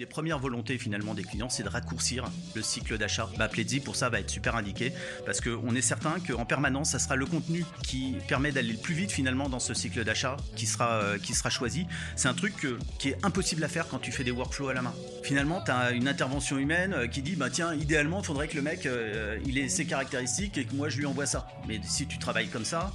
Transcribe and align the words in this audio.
des 0.00 0.06
premières 0.06 0.38
volontés 0.38 0.78
finalement 0.78 1.12
des 1.12 1.24
clients, 1.24 1.50
c'est 1.50 1.62
de 1.62 1.68
raccourcir 1.68 2.24
le 2.54 2.62
cycle 2.62 2.96
d'achat. 2.96 3.28
Bah, 3.36 3.48
Pledzi 3.48 3.80
pour 3.80 3.96
ça 3.96 4.08
va 4.08 4.18
être 4.18 4.30
super 4.30 4.56
indiqué 4.56 4.94
parce 5.26 5.42
qu'on 5.42 5.74
est 5.74 5.82
certain 5.82 6.14
qu'en 6.26 6.46
permanence, 6.46 6.92
ça 6.92 6.98
sera 6.98 7.16
le 7.16 7.26
contenu 7.26 7.66
qui 7.82 8.16
permet 8.26 8.50
d'aller 8.50 8.72
le 8.72 8.78
plus 8.78 8.94
vite 8.94 9.12
finalement 9.12 9.50
dans 9.50 9.58
ce 9.58 9.74
cycle 9.74 10.02
d'achat 10.02 10.38
qui 10.56 10.64
sera, 10.64 11.02
euh, 11.02 11.18
qui 11.18 11.34
sera 11.34 11.50
choisi. 11.50 11.86
C'est 12.16 12.28
un 12.28 12.34
truc 12.34 12.66
qui 12.98 13.10
est 13.10 13.18
impossible 13.22 13.62
à 13.62 13.68
faire 13.68 13.88
quand 13.88 13.98
tu 13.98 14.10
fais 14.10 14.24
des 14.24 14.30
workflows 14.30 14.70
à 14.70 14.72
la 14.72 14.80
main. 14.80 14.94
Finalement, 15.22 15.60
tu 15.62 15.70
as 15.70 15.90
une 15.90 16.08
intervention 16.08 16.56
humaine 16.56 16.94
euh, 16.94 17.06
qui 17.06 17.20
dit 17.20 17.36
bah 17.36 17.50
tiens, 17.50 17.74
idéalement, 17.74 18.20
il 18.20 18.24
faudrait 18.24 18.48
que 18.48 18.56
le 18.56 18.62
mec 18.62 18.86
euh, 18.86 19.38
il 19.44 19.58
ait 19.58 19.68
ses 19.68 19.84
caractéristiques 19.84 20.56
et 20.56 20.64
que 20.64 20.74
moi 20.74 20.88
je 20.88 20.96
lui 20.96 21.04
envoie 21.04 21.26
ça. 21.26 21.46
Mais 21.68 21.78
si 21.84 22.06
tu 22.06 22.18
travailles 22.18 22.48
comme 22.48 22.64
ça, 22.64 22.90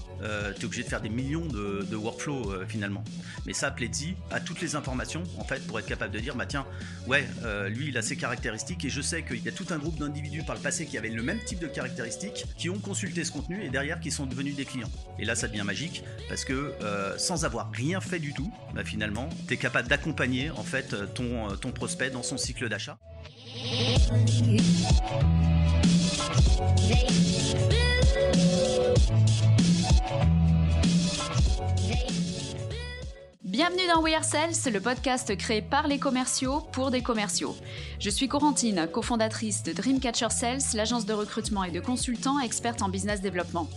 tu 0.55 0.61
es 0.61 0.65
obligé 0.65 0.81
de 0.81 0.89
faire 0.89 1.01
des 1.01 1.09
millions 1.09 1.45
de, 1.45 1.85
de 1.87 1.95
workflows 1.95 2.65
finalement. 2.67 3.03
Mais 3.45 3.53
ça, 3.53 3.69
Pledzi 3.69 4.15
a 4.31 4.39
toutes 4.39 4.61
les 4.61 4.75
informations 4.75 5.21
en 5.37 5.43
fait 5.43 5.67
pour 5.67 5.77
être 5.77 5.85
capable 5.85 6.11
de 6.11 6.19
dire 6.19 6.35
bah 6.35 6.47
tiens, 6.47 6.65
ouais, 7.07 7.27
lui 7.69 7.89
il 7.89 7.97
a 7.97 8.01
ses 8.01 8.15
caractéristiques 8.15 8.85
et 8.85 8.89
je 8.89 9.01
sais 9.01 9.23
qu'il 9.23 9.43
y 9.43 9.47
a 9.47 9.51
tout 9.51 9.67
un 9.71 9.77
groupe 9.77 9.97
d'individus 9.97 10.43
par 10.43 10.55
le 10.55 10.61
passé 10.61 10.85
qui 10.85 10.97
avaient 10.97 11.09
le 11.09 11.23
même 11.23 11.39
type 11.43 11.59
de 11.59 11.67
caractéristiques, 11.67 12.45
qui 12.57 12.69
ont 12.69 12.79
consulté 12.79 13.23
ce 13.23 13.31
contenu 13.31 13.63
et 13.63 13.69
derrière 13.69 13.99
qui 13.99 14.11
sont 14.11 14.25
devenus 14.25 14.55
des 14.55 14.65
clients. 14.65 14.89
Et 15.19 15.25
là, 15.25 15.35
ça 15.35 15.47
devient 15.47 15.63
magique 15.63 16.03
parce 16.29 16.45
que 16.45 16.73
euh, 16.81 17.17
sans 17.17 17.45
avoir 17.45 17.71
rien 17.71 18.01
fait 18.01 18.19
du 18.19 18.33
tout, 18.33 18.51
bah, 18.73 18.83
finalement, 18.83 19.29
tu 19.47 19.53
es 19.53 19.57
capable 19.57 19.87
d'accompagner 19.87 20.49
en 20.51 20.63
fait 20.63 20.93
euh, 20.93 21.05
ton 21.05 21.71
prospect 21.71 22.09
dans 22.09 22.23
son 22.23 22.37
cycle 22.37 22.69
d'achat. 22.69 22.97
Bienvenue 33.55 33.87
dans 33.87 34.01
We 34.01 34.13
Are 34.13 34.25
Sales, 34.25 34.73
le 34.73 34.81
podcast 34.81 35.33
créé 35.37 35.61
par 35.61 35.87
les 35.87 35.97
commerciaux 35.97 36.59
pour 36.73 36.91
des 36.91 37.01
commerciaux. 37.01 37.55
Je 38.01 38.09
suis 38.09 38.27
Corentine, 38.27 38.85
cofondatrice 38.91 39.63
de 39.63 39.71
Dreamcatcher 39.71 40.29
Sales, 40.29 40.59
l'agence 40.73 41.05
de 41.05 41.13
recrutement 41.13 41.63
et 41.63 41.71
de 41.71 41.79
consultants 41.79 42.37
experte 42.41 42.81
en 42.81 42.89
business 42.89 43.21
développement. 43.21 43.69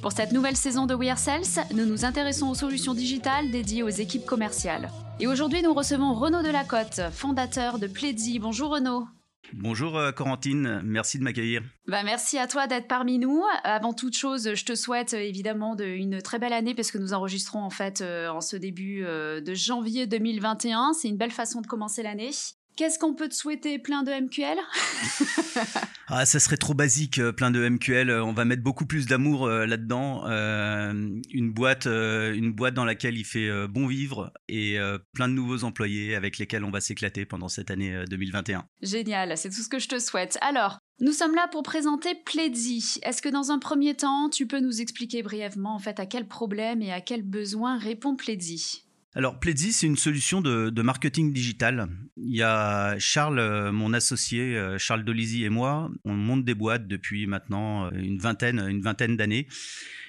Pour 0.00 0.12
cette 0.12 0.30
nouvelle 0.30 0.56
saison 0.56 0.86
de 0.86 0.94
We 0.94 1.10
Are 1.10 1.18
Sales, 1.18 1.66
nous 1.74 1.86
nous 1.86 2.04
intéressons 2.04 2.50
aux 2.50 2.54
solutions 2.54 2.94
digitales 2.94 3.50
dédiées 3.50 3.82
aux 3.82 3.88
équipes 3.88 4.26
commerciales. 4.26 4.92
Et 5.18 5.26
aujourd'hui, 5.26 5.60
nous 5.60 5.74
recevons 5.74 6.14
Renaud 6.14 6.42
Delacote, 6.42 7.00
fondateur 7.10 7.80
de 7.80 7.88
Pledzi. 7.88 8.38
Bonjour 8.38 8.70
Renaud. 8.70 9.08
Bonjour 9.52 9.96
euh, 9.96 10.12
Corentine, 10.12 10.80
merci 10.84 11.18
de 11.18 11.24
m'accueillir. 11.24 11.62
Bah 11.86 12.02
merci 12.04 12.38
à 12.38 12.46
toi 12.46 12.66
d'être 12.66 12.86
parmi 12.86 13.18
nous. 13.18 13.42
Avant 13.64 13.92
toute 13.92 14.16
chose, 14.16 14.54
je 14.54 14.64
te 14.64 14.74
souhaite 14.74 15.14
euh, 15.14 15.20
évidemment 15.20 15.76
une 15.76 16.22
très 16.22 16.38
belle 16.38 16.52
année 16.52 16.74
parce 16.74 16.90
que 16.90 16.98
nous 16.98 17.12
enregistrons 17.14 17.62
en 17.62 17.70
fait 17.70 18.00
euh, 18.00 18.28
en 18.28 18.40
ce 18.40 18.56
début 18.56 19.02
de 19.02 19.54
janvier 19.54 20.06
2021. 20.06 20.92
C'est 20.92 21.08
une 21.08 21.16
belle 21.16 21.30
façon 21.30 21.60
de 21.60 21.66
commencer 21.66 22.02
l'année. 22.02 22.30
Qu'est-ce 22.76 22.98
qu'on 22.98 23.14
peut 23.14 23.28
te 23.28 23.34
souhaiter 23.34 23.78
Plein 23.78 24.02
de 24.02 24.12
MQL 24.12 24.58
Ah, 26.12 26.26
ça 26.26 26.40
serait 26.40 26.56
trop 26.56 26.74
basique, 26.74 27.20
euh, 27.20 27.30
plein 27.30 27.52
de 27.52 27.68
MQL. 27.68 28.10
Euh, 28.10 28.24
on 28.24 28.32
va 28.32 28.44
mettre 28.44 28.64
beaucoup 28.64 28.84
plus 28.84 29.06
d'amour 29.06 29.46
euh, 29.46 29.64
là-dedans. 29.64 30.24
une 30.26 31.52
boîte, 31.52 31.86
une 31.86 32.52
boîte 32.52 32.74
dans 32.74 32.84
laquelle 32.84 33.16
il 33.16 33.24
fait 33.24 33.68
bon 33.68 33.86
vivre 33.86 34.32
et 34.48 34.78
plein 35.12 35.28
de 35.28 35.34
nouveaux 35.34 35.64
employés 35.64 36.14
avec 36.14 36.38
lesquels 36.38 36.64
on 36.64 36.70
va 36.70 36.80
s'éclater 36.80 37.24
pendant 37.24 37.48
cette 37.48 37.70
année 37.70 38.04
2021. 38.08 38.64
Génial, 38.82 39.36
c'est 39.36 39.50
tout 39.50 39.62
ce 39.62 39.68
que 39.68 39.78
je 39.78 39.88
te 39.88 39.98
souhaite. 39.98 40.38
Alors, 40.40 40.78
nous 41.00 41.12
sommes 41.12 41.34
là 41.34 41.48
pour 41.50 41.62
présenter 41.62 42.14
Pledzi. 42.14 42.98
Est-ce 43.02 43.22
que 43.22 43.28
dans 43.28 43.50
un 43.50 43.58
premier 43.58 43.94
temps, 43.94 44.28
tu 44.30 44.46
peux 44.46 44.60
nous 44.60 44.80
expliquer 44.80 45.22
brièvement 45.22 45.74
en 45.74 45.78
fait 45.78 46.00
à 46.00 46.06
quel 46.06 46.26
problème 46.26 46.82
et 46.82 46.92
à 46.92 47.00
quel 47.00 47.22
besoin 47.22 47.78
répond 47.78 48.16
Pledzi? 48.16 48.84
Alors, 49.12 49.40
Pledzi, 49.40 49.72
c'est 49.72 49.88
une 49.88 49.96
solution 49.96 50.40
de, 50.40 50.82
marketing 50.82 51.32
digital. 51.32 51.88
Il 52.16 52.36
y 52.36 52.42
a 52.42 52.96
Charles, 53.00 53.40
euh, 53.40 53.72
mon 53.72 53.92
associé, 53.92 54.56
euh, 54.56 54.78
Charles 54.78 55.04
Dolizy 55.04 55.44
et 55.44 55.48
moi, 55.48 55.90
on 56.04 56.14
monte 56.14 56.44
des 56.44 56.54
boîtes 56.54 56.86
depuis 56.86 57.26
maintenant 57.26 57.86
euh, 57.86 57.90
une 57.94 58.18
vingtaine, 58.18 58.60
une 58.60 58.82
vingtaine 58.82 59.16
d'années. 59.16 59.48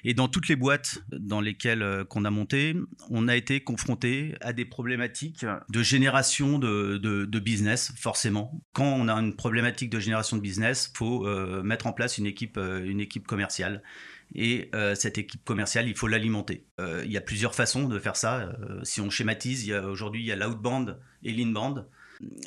Et 0.04 0.14
dans 0.14 0.28
toutes 0.28 0.48
les 0.50 0.56
boîtes 0.56 1.00
dans 1.12 1.42
lesquelles 1.42 2.06
qu'on 2.10 2.26
a 2.26 2.30
monté, 2.30 2.76
on 3.10 3.28
a 3.28 3.36
été 3.36 3.60
confronté 3.60 4.36
à 4.42 4.54
des 4.54 4.66
problématiques 4.66 5.46
de 5.70 5.84
génération 5.84 6.58
de, 6.58 7.40
business, 7.40 7.94
forcément. 7.98 8.64
Quand 8.74 8.86
on 8.86 9.08
a 9.08 9.14
une 9.14 9.36
problématique 9.36 9.92
de 9.92 10.00
génération 10.00 10.38
de 10.38 10.42
business, 10.42 10.92
faut 10.96 11.28
mettre 11.62 11.86
en 11.86 11.94
place 11.94 12.18
une 12.18 12.26
équipe, 12.26 12.58
une 12.58 13.00
équipe 13.00 13.28
commerciale. 13.28 13.84
Et 14.34 14.70
euh, 14.76 14.96
cette 14.96 15.18
équipe 15.18 15.44
commerciale, 15.44 15.88
il 15.88 15.96
faut 15.96 16.08
l'alimenter. 16.08 16.66
Euh, 16.80 17.04
il 17.06 17.12
y 17.12 17.18
a 17.18 17.22
plusieurs 17.22 17.54
façons 17.54 17.88
de 17.88 18.00
faire 18.00 18.16
ça. 18.16 18.40
Euh, 18.40 18.80
si 18.84 19.02
on 19.02 19.10
schématise, 19.10 19.72
aujourd'hui, 19.72 20.22
il 20.22 20.26
y 20.26 20.32
a 20.32 20.36
l'outbound 20.36 20.98
et 21.24 21.32
l'inbound. 21.32 21.86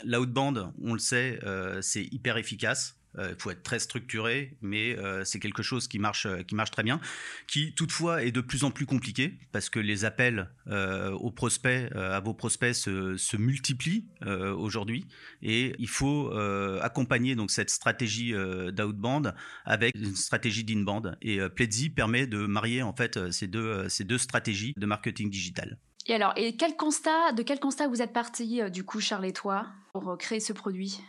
L'outbound, 0.04 0.72
on 0.82 0.92
le 0.92 0.98
sait, 0.98 1.40
c'est 1.80 2.04
hyper 2.04 2.36
efficace. 2.36 2.96
Il 3.16 3.20
euh, 3.20 3.34
faut 3.38 3.50
être 3.50 3.62
très 3.62 3.78
structuré, 3.78 4.56
mais 4.60 4.96
euh, 4.98 5.24
c'est 5.24 5.38
quelque 5.38 5.62
chose 5.62 5.86
qui 5.86 5.98
marche, 5.98 6.26
euh, 6.26 6.42
qui 6.42 6.54
marche 6.54 6.70
très 6.70 6.82
bien, 6.82 7.00
qui 7.46 7.72
toutefois 7.74 8.24
est 8.24 8.32
de 8.32 8.40
plus 8.40 8.64
en 8.64 8.70
plus 8.70 8.86
compliqué 8.86 9.38
parce 9.52 9.70
que 9.70 9.78
les 9.78 10.04
appels 10.04 10.50
aux 10.66 11.30
prospects, 11.30 11.92
à 11.94 12.20
vos 12.20 12.34
prospects 12.34 12.74
se, 12.74 13.16
se 13.16 13.36
multiplient 13.36 14.06
aujourd'hui 14.56 15.06
et 15.42 15.74
il 15.78 15.88
faut 15.88 16.32
accompagner 16.82 17.34
donc 17.34 17.50
cette 17.50 17.70
stratégie 17.70 18.32
d'outbound 18.72 19.34
avec 19.64 19.94
une 19.96 20.16
stratégie 20.16 20.64
d'inbound. 20.64 21.16
Et 21.22 21.40
Pledzi 21.50 21.90
permet 21.90 22.26
de 22.26 22.46
marier 22.46 22.82
en 22.82 22.94
fait 22.94 23.30
ces 23.30 23.46
deux, 23.46 23.88
ces 23.88 24.04
deux 24.04 24.18
stratégies 24.18 24.74
de 24.76 24.86
marketing 24.86 25.30
digital. 25.30 25.78
Et 26.06 26.14
alors, 26.14 26.32
et 26.36 26.56
quel 26.56 26.76
constat, 26.76 27.32
de 27.32 27.42
quel 27.42 27.60
constat 27.60 27.88
vous 27.88 28.02
êtes 28.02 28.12
parti 28.12 28.60
du 28.70 28.84
coup, 28.84 29.00
Charles 29.00 29.26
et 29.26 29.32
toi, 29.32 29.66
pour 29.92 30.16
créer 30.18 30.40
ce 30.40 30.52
produit? 30.52 31.00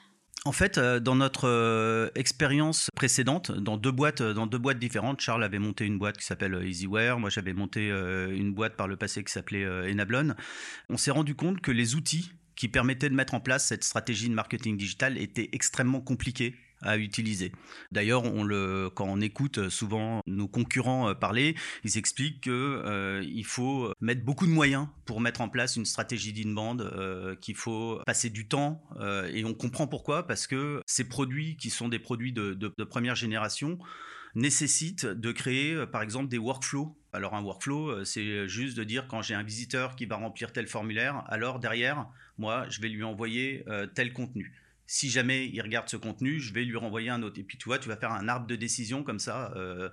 En 0.45 0.51
fait, 0.51 0.78
euh, 0.78 1.00
dans 1.00 1.16
notre 1.16 1.47
euh, 1.47 2.09
expérience 2.13 2.91
précédente, 2.95 3.51
dans 3.51 3.78
deux 3.78 3.91
boîtes, 3.91 4.22
euh, 4.22 4.33
dans 4.33 4.45
deux 4.45 4.59
boîtes 4.59 4.78
différentes, 4.78 5.19
Charles 5.19 5.44
avait 5.44 5.57
monté 5.57 5.85
une 5.85 5.97
boîte 5.97 6.17
qui 6.17 6.25
s'appelle 6.25 6.53
EasyWare. 6.63 7.19
Moi, 7.19 7.31
j'avais 7.31 7.53
monté 7.53 7.89
une 7.89 8.53
boîte 8.53 8.75
par 8.75 8.88
le 8.88 8.95
passé 8.95 9.23
qui 9.23 9.33
s'appelait 9.33 9.66
Enablon. 9.91 10.35
On 10.89 10.97
s'est 10.97 11.11
rendu 11.11 11.35
compte 11.35 11.61
que 11.61 11.72
les 11.72 11.95
outils 11.95 12.31
qui 12.56 12.67
permettaient 12.67 13.09
de 13.09 13.16
mettre 13.16 13.33
en 13.33 13.39
place 13.39 13.66
cette 13.66 13.83
stratégie 13.83 14.29
de 14.29 14.35
marketing 14.35 14.78
digital 14.78 15.17
étaient 15.17 15.50
extrêmement 15.51 16.00
compliqués 16.00 16.56
à 16.85 16.97
utiliser. 16.97 17.51
D'ailleurs, 17.91 18.23
quand 18.94 19.06
on 19.07 19.22
écoute 19.22 19.69
souvent 19.69 20.22
nos 20.25 20.47
concurrents 20.47 21.09
euh, 21.09 21.13
parler, 21.13 21.56
ils 21.84 21.97
expliquent 21.97 22.41
qu'il 22.41 22.51
euh, 22.51 23.44
faut 23.44 23.91
mettre 24.00 24.23
beaucoup 24.23 24.46
de 24.46 24.51
moyens 24.51 24.88
pour 25.06 25.22
mettre 25.22 25.41
en 25.41 25.50
place 25.50 25.75
une 25.75 25.85
stratégie 25.85 26.34
d'inbound, 26.34 26.81
euh, 26.81 27.35
qu'il 27.35 27.56
faut 27.56 28.00
passer 28.06 28.29
du 28.29 28.47
temps, 28.47 28.84
et 29.34 29.44
on 29.45 29.53
comprend 29.53 29.88
pourquoi, 29.88 30.28
parce 30.28 30.47
que 30.47 30.81
ces 30.85 31.07
produits 31.07 31.57
qui 31.57 31.69
sont 31.69 31.90
des 31.90 32.00
produits 32.00 32.34
de 32.34 32.84
première 32.84 33.16
génération 33.16 33.78
nécessitent 34.35 35.06
de 35.06 35.31
créer, 35.31 35.85
par 35.88 36.01
exemple, 36.01 36.28
des 36.28 36.38
workflows 36.38 36.95
alors 37.13 37.34
un 37.34 37.41
workflow, 37.41 38.03
c'est 38.03 38.45
juste 38.50 38.75
de 38.75 38.84
dire 38.84 39.07
quand 39.07 39.22
j'ai 39.22 39.35
un 39.35 39.44
visiteur 39.44 39.95
qui 39.95 40.06
va 40.06 40.18
remplir 40.18 40.51
tel 40.51 40.68
formulaire, 40.68 41.24
alors 41.28 41.59
derrière, 41.59 42.07
moi, 42.38 42.66
je 42.69 42.81
vais 42.81 42.90
lui 42.90 43.03
envoyer 43.03 43.63
tel 43.94 44.12
contenu 44.12 44.65
si 44.88 45.09
jamais 45.09 45.47
il 45.47 45.62
regarde 45.62 45.90
ce 45.90 45.97
contenu, 45.97 46.40
je 46.40 46.53
vais 46.53 46.63
lui 46.63 46.78
renvoyer 46.78 47.09
un 47.09 47.23
autre. 47.23 47.40
Et 47.40 47.44
puis 47.44 47.57
tu 47.57 47.66
vois, 47.66 47.79
tu 47.79 47.90
vas 47.90 47.97
faire 47.97 48.12
un 48.12 48.28
arbre 48.28 48.47
de 48.47 48.56
décision 48.56 49.03
comme 49.03 49.19
ça, 49.19 49.51
euh, 49.56 49.90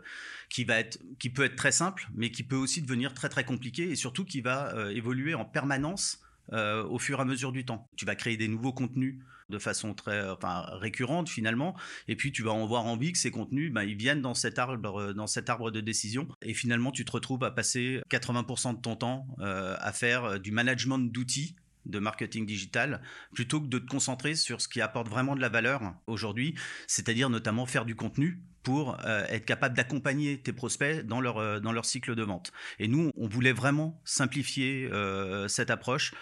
qui 0.51 0.65
va 0.65 0.79
être, 0.79 0.99
qui 1.19 1.31
peut 1.31 1.45
être 1.45 1.57
très 1.57 1.73
simple, 1.73 2.09
mais 2.15 2.31
qui 2.31 2.43
peut 2.43 2.57
aussi 2.57 2.83
devenir 2.83 3.15
très 3.15 3.29
très 3.29 3.45
compliqué 3.45 3.91
et 3.91 3.97
surtout 3.97 4.25
qui 4.25 4.41
va 4.41 4.75
euh, 4.75 4.91
évoluer 4.91 5.35
en 5.35 5.45
permanence 5.45 6.21
euh, 6.53 6.85
au 6.85 6.99
fur 6.99 7.19
et 7.19 7.23
à 7.23 7.25
mesure 7.25 7.53
du 7.53 7.65
temps. 7.65 7.89
Tu 7.97 8.05
vas 8.05 8.15
créer 8.15 8.37
des 8.37 8.49
nouveaux 8.49 8.73
contenus 8.73 9.19
de 9.49 9.59
façon 9.59 9.93
très 9.93 10.29
enfin, 10.31 10.65
récurrente 10.81 11.29
finalement 11.29 11.77
et 12.09 12.17
puis 12.17 12.33
tu 12.33 12.43
vas 12.43 12.53
en 12.53 12.63
avoir 12.63 12.87
envie 12.87 13.13
que 13.13 13.19
ces 13.19 13.31
contenus 13.31 13.71
ben, 13.71 13.83
ils 13.83 13.97
viennent 13.97 14.23
dans 14.23 14.33
cet 14.33 14.59
arbre 14.59 15.13
dans 15.13 15.27
cet 15.27 15.51
arbre 15.51 15.71
de 15.71 15.81
décision 15.81 16.27
et 16.41 16.55
finalement 16.55 16.91
tu 16.91 17.05
te 17.05 17.13
retrouves 17.13 17.45
à 17.45 17.51
passer 17.51 18.01
80% 18.09 18.77
de 18.77 18.81
ton 18.81 18.97
temps 18.97 19.27
à 19.41 19.93
faire 19.93 20.41
du 20.41 20.53
management 20.53 21.01
d'outils 21.01 21.57
de 21.87 21.99
marketing 21.99 22.47
digital 22.47 23.01
plutôt 23.35 23.61
que 23.61 23.67
de 23.67 23.79
te 23.79 23.89
concentrer 23.89 24.35
sur 24.35 24.61
ce 24.61 24.69
qui 24.69 24.81
apporte 24.81 25.09
vraiment 25.09 25.35
de 25.35 25.41
la 25.41 25.49
valeur 25.49 25.81
aujourd'hui, 26.07 26.55
c'est-à-dire 26.87 27.31
notamment 27.31 27.67
faire 27.67 27.85
du 27.85 27.95
contenu 27.95 28.43
pour 28.63 28.97
euh, 29.05 29.25
être 29.29 29.45
capable 29.45 29.77
d'accompagner 29.77 30.39
tes 30.39 30.53
prospects 30.53 31.05
dans 31.05 31.21
leur, 31.21 31.39
euh, 31.39 31.61
dans 31.61 31.73
leur 31.73 31.85
cycle 31.85 32.15
de 32.15 32.23
vente. 32.23 32.53
Et 32.79 32.89
nous, 32.89 33.11
on 33.17 33.27
voulait 33.27 33.53
vraiment 33.53 34.01
simplifier 34.05 34.89
euh, 34.93 35.49
cette 35.49 35.71
approche 35.71 36.15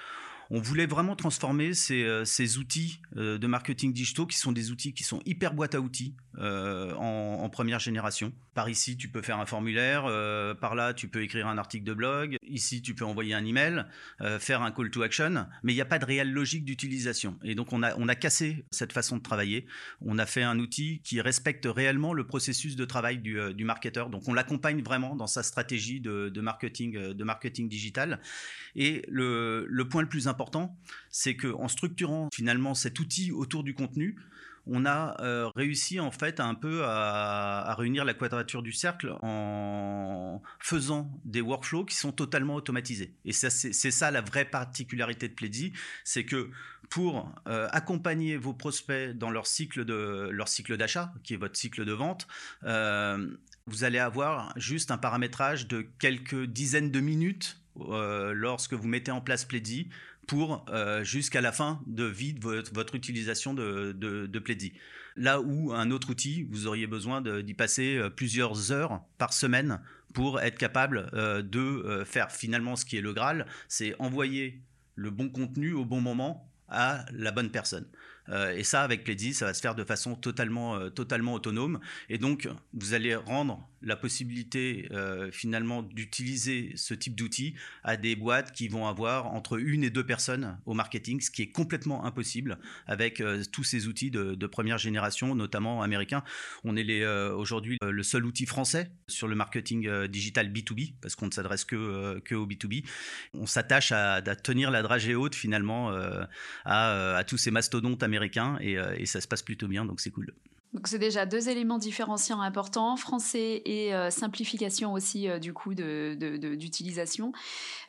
on 0.50 0.60
voulait 0.60 0.86
vraiment 0.86 1.14
transformer 1.14 1.74
ces, 1.74 2.02
euh, 2.02 2.24
outils 2.58 3.00
euh, 3.16 3.38
de 3.38 3.46
marketing 3.46 3.92
digitaux 3.92 4.26
qui 4.26 4.36
sont 4.36 4.50
des 4.50 4.72
outils 4.72 4.92
qui 4.92 5.04
sont 5.04 5.20
hyper 5.24 5.54
boîte 5.54 5.76
à 5.76 5.80
outils 5.80 6.16
euh, 6.38 6.92
en, 6.94 7.48
première 7.48 7.78
génération. 7.78 8.32
Par 8.54 8.68
ici, 8.68 8.96
tu 8.96 9.08
peux 9.08 9.22
faire 9.22 9.38
un 9.38 9.46
formulaire, 9.46 10.02
par 10.60 10.74
là, 10.74 10.94
tu 10.94 11.08
peux 11.08 11.22
écrire 11.22 11.48
un 11.48 11.58
article 11.58 11.84
de 11.84 11.94
blog, 11.94 12.36
ici, 12.42 12.80
tu 12.80 12.94
peux 12.94 13.04
envoyer 13.04 13.34
un 13.34 13.44
email, 13.44 13.84
faire 14.38 14.62
un 14.62 14.70
call 14.70 14.90
to 14.90 15.02
action, 15.02 15.46
mais 15.62 15.72
il 15.72 15.74
n'y 15.74 15.80
a 15.80 15.86
pas 15.86 15.98
de 15.98 16.04
réelle 16.04 16.32
logique 16.32 16.64
d'utilisation. 16.64 17.38
Et 17.42 17.54
donc, 17.54 17.72
on 17.72 17.82
a, 17.82 18.14
cassé 18.14 18.64
cette 18.70 18.92
façon 18.92 19.16
de 19.16 19.22
travailler. 19.22 19.66
On 20.00 20.18
a 20.18 20.26
fait 20.26 20.42
un 20.42 20.58
outil 20.58 21.00
qui 21.02 21.20
respecte 21.20 21.66
réellement 21.66 22.12
le 22.12 22.26
processus 22.26 22.76
de 22.76 22.84
travail 22.84 23.18
du, 23.18 23.64
marketeur. 23.64 24.10
Donc, 24.10 24.28
on 24.28 24.34
l'accompagne 24.34 24.82
vraiment 24.82 25.16
dans 25.16 25.26
sa 25.26 25.42
stratégie 25.42 26.00
de, 26.00 26.28
de, 26.28 26.40
marketing, 26.40 27.12
de 27.12 27.24
marketing 27.24 27.68
digital. 27.68 28.20
Et 28.76 29.04
le, 29.08 29.66
le 29.68 29.88
point 29.88 30.02
le 30.02 30.08
plus 30.08 30.28
important, 30.28 30.39
c'est 31.10 31.36
qu'en 31.36 31.68
structurant 31.68 32.28
finalement 32.32 32.74
cet 32.74 32.98
outil 33.00 33.32
autour 33.32 33.64
du 33.64 33.74
contenu, 33.74 34.16
on 34.66 34.86
a 34.86 35.16
euh, 35.20 35.48
réussi 35.56 36.00
en 36.00 36.10
fait 36.10 36.40
un 36.40 36.54
peu 36.54 36.82
à, 36.84 37.74
réunir 37.76 38.04
la 38.04 38.14
quadrature 38.14 38.62
du 38.62 38.72
cercle 38.72 39.16
en 39.22 40.42
faisant 40.58 41.10
des 41.24 41.40
workflows 41.40 41.84
qui 41.84 41.96
sont 41.96 42.12
totalement 42.12 42.54
automatisés. 42.54 43.14
Et 43.24 43.32
c'est 43.32 43.50
ça 43.90 44.10
la 44.10 44.20
vraie 44.20 44.44
particularité 44.44 45.28
de 45.28 45.34
Pledzi, 45.34 45.72
c'est 46.04 46.24
que 46.24 46.50
pour 46.88 47.32
euh, 47.46 47.68
accompagner 47.70 48.36
vos 48.36 48.52
prospects 48.52 49.16
dans 49.16 49.30
leur 49.30 49.46
cycle 49.46 49.84
de 49.84 50.28
leur 50.30 50.48
cycle 50.48 50.76
d'achat, 50.76 51.12
qui 51.22 51.34
est 51.34 51.38
votre 51.38 51.56
cycle 51.56 51.84
de 51.84 51.92
vente, 51.92 52.26
euh, 52.64 53.34
vous 53.66 53.84
allez 53.84 53.98
avoir 53.98 54.52
juste 54.56 54.90
un 54.90 54.98
paramétrage 54.98 55.68
de 55.68 55.86
quelques 55.98 56.44
dizaines 56.44 56.90
de 56.90 57.00
minutes 57.00 57.56
lorsque 57.76 58.74
vous 58.74 58.88
mettez 58.88 59.10
en 59.10 59.20
place 59.20 59.44
Pledzi 59.44 59.88
pour 60.26 60.64
euh, 60.68 61.02
jusqu'à 61.02 61.40
la 61.40 61.52
fin 61.52 61.80
de 61.86 62.04
vie 62.04 62.34
de 62.34 62.40
votre, 62.72 62.94
utilisation 62.94 63.54
de, 63.54 63.92
de, 63.92 64.42
Là 65.16 65.40
où 65.40 65.72
un 65.72 65.90
autre 65.90 66.10
outil, 66.10 66.46
vous 66.50 66.66
auriez 66.66 66.86
besoin 66.86 67.20
d'y 67.20 67.54
passer 67.54 67.96
euh, 67.96 68.10
plusieurs 68.10 68.72
heures 68.72 69.02
par 69.18 69.32
semaine 69.32 69.80
pour 70.14 70.40
être 70.40 70.56
capable 70.56 71.10
euh, 71.14 71.42
de 71.42 72.04
faire 72.04 72.30
finalement 72.30 72.76
ce 72.76 72.84
qui 72.84 72.96
est 72.96 73.00
le 73.00 73.12
Graal, 73.12 73.46
c'est 73.68 73.94
envoyer 73.98 74.60
le 74.94 75.10
bon 75.10 75.28
contenu 75.28 75.72
au 75.72 75.84
bon 75.84 76.00
moment 76.00 76.48
à 76.68 77.04
la 77.12 77.32
bonne 77.32 77.50
personne. 77.50 77.86
et 78.54 78.62
ça, 78.62 78.82
avec 78.82 79.02
Pledzi, 79.02 79.34
ça 79.34 79.46
va 79.46 79.54
se 79.54 79.60
faire 79.60 79.74
de 79.74 79.82
façon 79.82 80.14
totalement, 80.14 80.90
totalement 80.90 81.34
autonome. 81.34 81.80
Et 82.08 82.18
donc, 82.18 82.48
vous 82.72 82.94
allez 82.94 83.16
rendre 83.16 83.68
la 83.82 83.96
possibilité 83.96 84.88
euh, 84.92 85.30
finalement 85.30 85.82
d'utiliser 85.82 86.72
ce 86.76 86.94
type 86.94 87.14
d'outils 87.14 87.54
à 87.82 87.96
des 87.96 88.16
boîtes 88.16 88.52
qui 88.52 88.68
vont 88.68 88.86
avoir 88.86 89.28
entre 89.28 89.58
une 89.58 89.84
et 89.84 89.90
deux 89.90 90.04
personnes 90.04 90.58
au 90.66 90.74
marketing, 90.74 91.20
ce 91.20 91.30
qui 91.30 91.42
est 91.42 91.50
complètement 91.50 92.04
impossible 92.04 92.58
avec 92.86 93.20
euh, 93.20 93.42
tous 93.50 93.64
ces 93.64 93.86
outils 93.86 94.10
de, 94.10 94.46
première 94.46 94.78
génération, 94.78 95.34
notamment 95.34 95.82
américains. 95.82 96.24
On 96.64 96.76
est 96.76 97.02
euh, 97.02 97.32
aujourd'hui 97.34 97.78
le 97.82 98.02
seul 98.02 98.26
outil 98.26 98.46
français 98.46 98.90
sur 99.06 99.28
le 99.28 99.36
marketing 99.36 100.06
digital 100.06 100.50
B2B 100.50 100.94
parce 101.00 101.14
qu'on 101.14 101.26
ne 101.26 101.30
s'adresse 101.30 101.64
que, 101.64 102.34
au 102.34 102.46
B2B. 102.46 102.84
On 103.34 103.46
s'attache 103.46 103.92
à, 103.92 104.20
tenir 104.42 104.70
la 104.70 104.82
dragée 104.82 105.14
haute 105.14 105.34
finalement 105.34 105.92
à, 106.64 107.24
tous 107.26 107.38
ces 107.38 107.50
mastodontes 107.50 108.02
américains 108.02 108.58
et 108.60 109.06
ça 109.06 109.20
se 109.20 109.28
passe 109.28 109.42
plutôt 109.42 109.68
bien, 109.68 109.84
donc 109.84 110.00
c'est 110.00 110.10
cool. 110.10 110.34
Donc 110.72 110.86
c'est 110.86 110.98
déjà 110.98 111.26
deux 111.26 111.48
éléments 111.48 111.78
différenciants 111.78 112.40
importants, 112.40 112.96
français 112.96 113.62
et 113.64 113.92
euh, 113.92 114.10
simplification 114.10 114.92
aussi 114.92 115.28
euh, 115.28 115.38
du 115.40 115.52
coup 115.52 115.74
d'utilisation. 115.74 117.32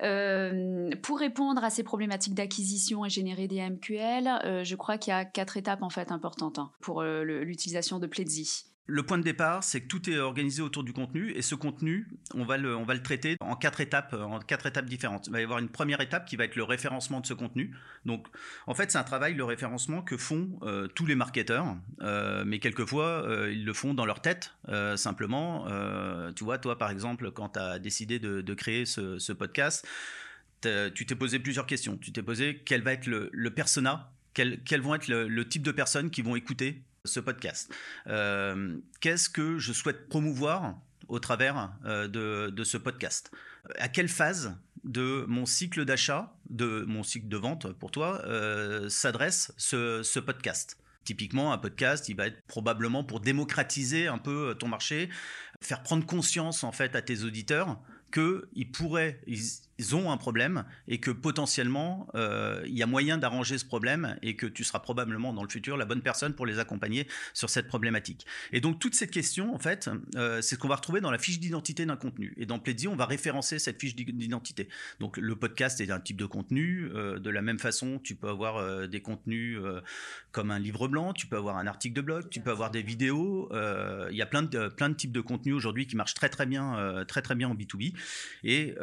Euh, 0.02 0.90
pour 1.04 1.20
répondre 1.20 1.64
à 1.64 1.70
ces 1.70 1.84
problématiques 1.84 2.34
d'acquisition 2.34 3.06
et 3.06 3.10
générer 3.10 3.48
des 3.48 3.62
MQL, 3.62 4.64
je 4.64 4.76
crois 4.76 4.98
qu'il 4.98 5.12
y 5.12 5.14
a 5.14 5.26
quatre 5.26 5.58
étapes 5.58 5.84
en 5.84 5.90
fait 5.90 6.12
importantes 6.12 6.58
hein, 6.58 6.72
pour 6.82 7.04
l'utilisation 7.04 8.00
de 8.00 8.08
Pledzi. 8.08 8.71
Le 8.88 9.04
point 9.04 9.18
de 9.18 9.24
départ, 9.24 9.64
c'est 9.64 9.82
que 9.82 9.88
tout 9.88 10.10
est 10.10 10.18
organisé 10.18 10.62
autour 10.62 10.84
du 10.84 10.92
contenu 10.92 11.32
et 11.32 11.42
ce 11.42 11.56
contenu, 11.56 12.10
on 12.34 12.44
va 12.44 12.58
le, 12.58 13.02
traiter 13.02 13.38
en 13.40 13.56
quatre 13.56 13.80
étapes, 13.80 14.14
en 14.14 14.40
quatre 14.40 14.66
étapes 14.66 14.86
différentes. 14.86 15.28
Il 15.28 15.34
va 15.34 15.40
y 15.40 15.44
avoir 15.44 15.60
une 15.60 15.70
première 15.70 16.02
étape 16.02 16.26
qui 16.26 16.36
va 16.36 16.46
être 16.46 16.56
le 16.56 16.64
référencement 16.64 17.22
de 17.22 17.26
ce 17.26 17.34
contenu. 17.34 17.76
Donc, 18.06 18.28
en 18.66 18.74
fait, 18.74 18.92
c'est 18.92 18.98
un 18.98 19.04
travail, 19.04 19.36
le 19.36 19.44
référencement, 19.44 20.02
que 20.02 20.18
font 20.18 20.60
euh, 20.64 20.88
tous 20.88 21.06
les 21.06 21.16
marketeurs, 21.16 21.78
euh, 22.02 22.44
mais 22.46 22.60
quelquefois, 22.60 23.24
euh, 23.26 23.54
ils 23.54 23.64
le 23.64 23.74
font 23.74 23.94
dans 23.94 24.06
leur 24.06 24.22
tête, 24.22 24.54
simplement. 24.96 25.68
tu 26.36 26.44
vois, 26.44 26.58
toi, 26.58 26.78
par 26.78 26.90
exemple, 26.90 27.32
quand 27.32 27.50
tu 27.50 27.60
as 27.60 27.80
décidé 27.80 28.20
de, 28.20 28.54
créer 28.54 28.86
ce, 28.86 29.32
podcast, 29.32 29.88
tu 30.62 31.06
t'es 31.06 31.16
posé 31.16 31.40
plusieurs 31.40 31.68
questions. 31.68 31.98
Tu 31.98 32.12
t'es 32.12 32.24
posé 32.24 32.62
quel 32.66 32.82
va 32.82 32.94
être 32.94 33.08
le, 33.08 33.50
persona, 33.52 34.12
quels 34.34 34.82
vont 34.82 34.96
être 34.96 35.08
le, 35.08 35.48
type 35.48 35.64
de 35.64 35.72
personnes 35.72 36.10
qui 36.10 36.24
vont 36.24 36.36
écouter 36.36 36.84
ce 37.06 37.20
podcast. 37.20 37.74
Euh, 38.08 38.78
qu'est-ce 39.00 39.30
que 39.30 39.58
je 39.58 39.74
souhaite 39.74 40.08
promouvoir 40.08 40.76
au 41.08 41.20
travers 41.20 41.74
euh, 41.86 42.08
de, 42.08 42.64
ce 42.64 42.78
podcast? 42.78 43.32
À 43.78 43.88
quelle 43.88 44.08
phase 44.08 44.56
de 44.84 45.26
mon 45.28 45.46
cycle 45.46 45.86
d'achat, 45.86 46.34
de 46.50 46.84
mon 46.88 47.04
cycle 47.04 47.28
de 47.28 47.38
vente 47.38 47.72
pour 47.74 47.92
toi, 47.92 48.22
euh, 48.26 48.90
s'adresse 48.90 49.54
ce, 49.58 50.20
podcast? 50.20 50.78
Typiquement, 51.04 51.52
un 51.52 51.58
podcast, 51.58 52.10
il 52.10 52.16
va 52.16 52.28
être 52.28 52.42
probablement 52.46 53.04
pour 53.04 53.20
démocratiser 53.20 54.08
un 54.08 54.20
peu 54.20 54.56
ton 54.58 54.68
marché, 54.68 55.10
faire 55.62 55.82
prendre 55.82 56.06
conscience 56.06 56.64
en 56.64 56.72
fait 56.72 56.96
à 56.96 57.02
tes 57.02 57.24
auditeurs 57.24 57.80
qu'ils 58.12 58.72
pourraient, 58.72 59.22
ont 59.96 60.12
un 60.12 60.18
problème 60.18 60.66
et 60.88 61.00
que 61.00 61.12
potentiellement 61.12 62.08
euh, 62.16 62.62
il 62.66 62.78
y 62.78 62.84
a 62.84 62.88
moyen 62.88 63.18
d'arranger 63.18 63.58
ce 63.58 63.66
problème 63.66 64.18
et 64.22 64.36
que 64.36 64.46
tu 64.46 64.64
seras 64.64 64.80
probablement 64.80 65.34
dans 65.34 65.44
le 65.44 65.50
futur 65.50 65.78
la 65.78 65.86
bonne 65.86 66.02
personne 66.02 66.34
pour 66.34 66.46
les 66.46 66.60
accompagner 66.60 67.08
sur 67.34 67.50
cette 67.50 67.68
problématique. 67.68 68.26
Et 68.52 68.62
donc 68.62 68.80
toute 68.80 68.96
cette 68.96 69.12
question 69.12 69.54
en 69.54 69.60
fait, 69.60 69.90
euh, 70.16 70.42
c'est 70.42 70.56
ce 70.56 70.60
qu'on 70.60 70.68
va 70.68 70.76
retrouver 70.76 71.02
dans 71.02 71.12
la 71.12 71.18
fiche 71.18 71.40
d'identité 71.40 71.86
d'un 71.86 71.96
contenu. 71.96 72.34
Et 72.38 72.46
dans 72.46 72.60
Pledzi, 72.60 72.88
on 72.88 72.96
va 72.96 73.06
référencer 73.06 73.60
cette 73.60 73.80
fiche 73.80 73.96
d'identité. 73.96 74.70
Donc 75.00 75.18
le 75.18 75.36
podcast 75.36 75.82
est 75.82 75.92
un 75.92 76.00
type 76.00 76.18
de 76.18 76.26
contenu. 76.26 76.90
Euh, 76.94 77.20
de 77.20 77.30
la 77.30 77.42
même 77.42 77.60
façon, 77.60 78.00
tu 78.04 78.16
peux 78.16 78.30
avoir 78.30 78.88
des 78.88 79.02
contenus 79.02 79.60
comme 80.32 80.52
un 80.52 80.60
livre 80.60 80.88
blanc, 80.88 81.14
tu 81.14 81.28
peux 81.28 81.38
avoir 81.38 81.58
un 81.58 81.68
article 81.68 81.96
de 81.96 82.02
blog, 82.02 82.30
tu 82.30 82.40
peux 82.40 82.52
avoir 82.52 82.72
des 82.72 82.82
vidéos. 82.82 83.50
Il 84.10 84.16
y 84.16 84.22
a 84.22 84.26
plein 84.26 84.44
de 84.44 84.68
plein 84.68 84.90
de 84.90 84.96
types 84.96 85.12
de 85.12 85.22
contenus 85.22 85.56
aujourd'hui 85.56 85.88
qui 85.88 85.96
marchent 85.96 86.14
très 86.14 86.30
très 86.30 86.46
bien 86.46 87.04
très 87.08 87.22
très 87.22 87.36
bien 87.36 87.50
en 87.50 87.56
B2B. 87.56 87.94
Et 88.44 88.76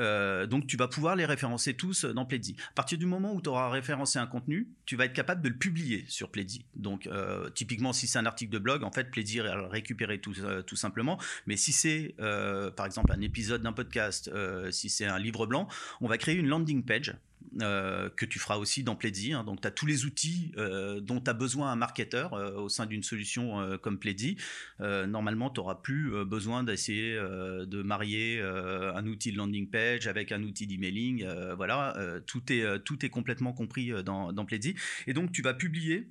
donc 0.48 0.66
tu 0.66 0.76
vas 0.76 0.87
pouvoir 0.88 1.16
les 1.16 1.24
référencer 1.24 1.74
tous 1.74 2.04
dans 2.04 2.24
Pledzi. 2.24 2.56
À 2.70 2.74
partir 2.74 2.98
du 2.98 3.06
moment 3.06 3.34
où 3.34 3.40
tu 3.40 3.48
auras 3.48 3.70
référencé 3.70 4.18
un 4.18 4.26
contenu, 4.26 4.68
tu 4.84 4.96
vas 4.96 5.04
être 5.04 5.12
capable 5.12 5.42
de 5.42 5.48
le 5.48 5.56
publier 5.56 6.04
sur 6.08 6.30
Pledzi. 6.30 6.64
Donc, 6.76 7.06
euh, 7.06 7.50
typiquement, 7.50 7.92
si 7.92 8.06
c'est 8.06 8.18
un 8.18 8.26
article 8.26 8.52
de 8.52 8.58
blog, 8.58 8.84
en 8.84 8.90
fait, 8.90 9.10
Pledzi 9.10 9.38
va 9.38 9.54
le 9.54 9.66
récupérer 9.66 10.20
tout, 10.20 10.34
euh, 10.40 10.62
tout 10.62 10.76
simplement. 10.76 11.18
Mais 11.46 11.56
si 11.56 11.72
c'est, 11.72 12.14
euh, 12.20 12.70
par 12.70 12.86
exemple, 12.86 13.12
un 13.12 13.20
épisode 13.20 13.62
d'un 13.62 13.72
podcast, 13.72 14.30
si 14.70 14.88
c'est 14.88 15.06
un 15.06 15.18
livre 15.18 15.46
blanc, 15.46 15.68
on 16.00 16.08
va 16.08 16.18
créer 16.18 16.34
une 16.34 16.48
landing 16.48 16.84
page 16.84 17.14
euh, 17.62 18.10
que 18.10 18.26
tu 18.26 18.38
feras 18.38 18.56
aussi 18.56 18.82
dans 18.82 18.94
Pledzi. 18.94 19.32
Hein. 19.32 19.44
Donc, 19.44 19.60
tu 19.60 19.68
as 19.68 19.70
tous 19.70 19.86
les 19.86 20.04
outils 20.04 20.52
euh, 20.56 21.00
dont 21.00 21.20
tu 21.20 21.30
as 21.30 21.34
besoin 21.34 21.70
un 21.72 21.76
marketeur 21.76 22.34
euh, 22.34 22.52
au 22.52 22.68
sein 22.68 22.86
d'une 22.86 23.02
solution 23.02 23.78
comme 23.82 23.98
Pledzi. 23.98 24.36
normalement, 24.80 25.50
tu 25.50 25.60
n'auras 25.60 25.76
plus 25.76 26.24
besoin 26.24 26.62
d'essayer 26.62 27.14
de 27.16 27.82
marier 27.82 28.40
un 28.40 29.06
outil 29.06 29.32
de 29.32 29.36
landing 29.36 29.68
page 29.68 30.06
avec 30.06 30.32
un 30.32 30.42
outil 30.42 30.66
d'emailing. 30.66 31.26
voilà, 31.56 31.96
tout, 32.26 32.52
est, 32.52 32.80
tout 32.84 33.04
est 33.04 33.08
complètement 33.08 33.52
compris 33.52 33.92
dans, 34.04 34.32
dans 34.32 34.44
Pledzi. 34.44 34.74
Et 35.06 35.12
donc, 35.12 35.32
tu 35.32 35.42
vas 35.42 35.54
publier 35.54 36.08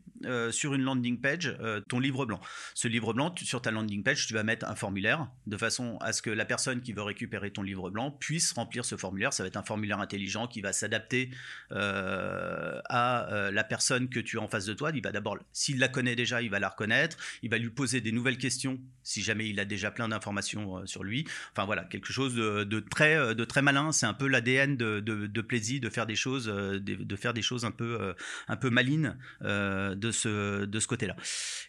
sur 0.52 0.74
une 0.74 0.82
landing 0.82 1.20
page 1.20 1.58
ton 1.88 2.00
livre 2.00 2.26
blanc. 2.26 2.42
Ce 2.74 2.88
livre 2.88 3.14
blanc, 3.14 3.34
sur 3.44 3.62
ta 3.62 3.72
landing 3.72 4.04
page, 4.04 4.28
tu 4.28 4.34
vas 4.34 4.44
mettre 4.44 4.68
un 4.68 4.76
formulaire 4.76 5.28
de 5.46 5.58
façon 5.58 5.98
à 6.02 6.14
ce 6.14 6.22
que 6.22 6.30
la 6.30 6.46
personne 6.46 6.82
qui 6.82 6.94
veut 6.94 7.04
récupérer 7.04 7.52
ton 7.52 7.64
livre 7.64 7.90
blanc 7.90 8.12
puisse 8.12 8.52
remplir 8.54 8.86
ce 8.86 8.98
formulaire. 8.98 9.34
Ça 9.34 9.44
va 9.44 9.48
être 9.48 9.58
un 9.58 9.64
formulaire 9.64 10.00
intelligent 10.00 10.48
qui 10.48 10.62
va 10.62 10.74
s'adapter 10.74 11.27
euh, 11.72 12.80
à 12.86 13.32
euh, 13.34 13.52
la 13.52 13.64
personne 13.64 14.10
que 14.10 14.20
tu 14.20 14.38
as 14.38 14.42
en 14.42 14.48
face 14.48 14.66
de 14.66 14.74
toi. 14.74 14.92
Il 14.94 15.02
va 15.02 15.12
d'abord, 15.12 15.38
s'il 15.52 15.80
la 15.80 15.88
connaît 15.88 16.16
déjà, 16.16 16.42
il 16.42 16.50
va 16.50 16.60
la 16.60 16.70
reconnaître. 16.70 17.18
Il 17.44 17.50
va 17.50 17.58
lui 17.58 17.70
poser 17.70 18.02
des 18.02 18.12
nouvelles 18.12 18.38
questions 18.38 18.80
si 19.04 19.22
jamais 19.22 19.50
il 19.50 19.60
a 19.60 19.66
déjà 19.66 19.92
plein 19.92 20.08
d'informations 20.08 20.78
euh, 20.78 20.86
sur 20.86 21.04
lui. 21.04 21.26
Enfin 21.52 21.66
voilà, 21.66 21.84
quelque 21.84 22.14
chose 22.14 22.36
de, 22.36 22.80
très, 22.80 23.36
de 23.36 23.46
très 23.46 23.62
malin. 23.62 23.92
C'est 23.92 24.06
un 24.06 24.14
peu 24.14 24.28
l'ADN 24.28 24.78
de, 24.78 25.00
de, 25.00 25.42
plaisir 25.42 25.82
de 25.82 25.90
faire 25.90 26.06
des 26.06 26.16
choses, 26.16 26.48
de, 26.48 27.16
faire 27.16 27.34
des 27.34 27.42
choses 27.42 27.66
un 27.66 27.72
peu, 27.72 28.16
un 28.48 28.56
peu 28.56 28.70
malines 28.70 29.18
de 29.42 30.12
ce, 30.12 30.66
de 30.66 30.80
ce 30.80 30.88
côté-là. 30.88 31.16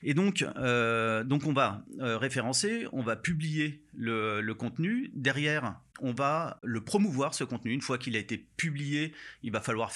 Et 0.03 0.15
donc, 0.15 0.43
donc 0.43 1.47
on 1.47 1.53
va 1.53 1.85
référencer, 1.99 2.87
on 2.93 3.03
va 3.03 3.17
publier 3.17 3.83
le 3.95 4.53
contenu. 4.53 5.11
Derrière, 5.15 5.81
on 6.01 6.13
va 6.13 6.59
le 6.63 6.83
promouvoir 6.83 7.35
ce 7.35 7.45
contenu. 7.45 7.73
Une 7.73 7.81
fois 7.81 7.99
qu'il 7.99 8.17
a 8.17 8.19
été 8.19 8.39
publié, 8.39 9.13
il 9.43 9.53
va 9.53 9.61
falloir 9.61 9.93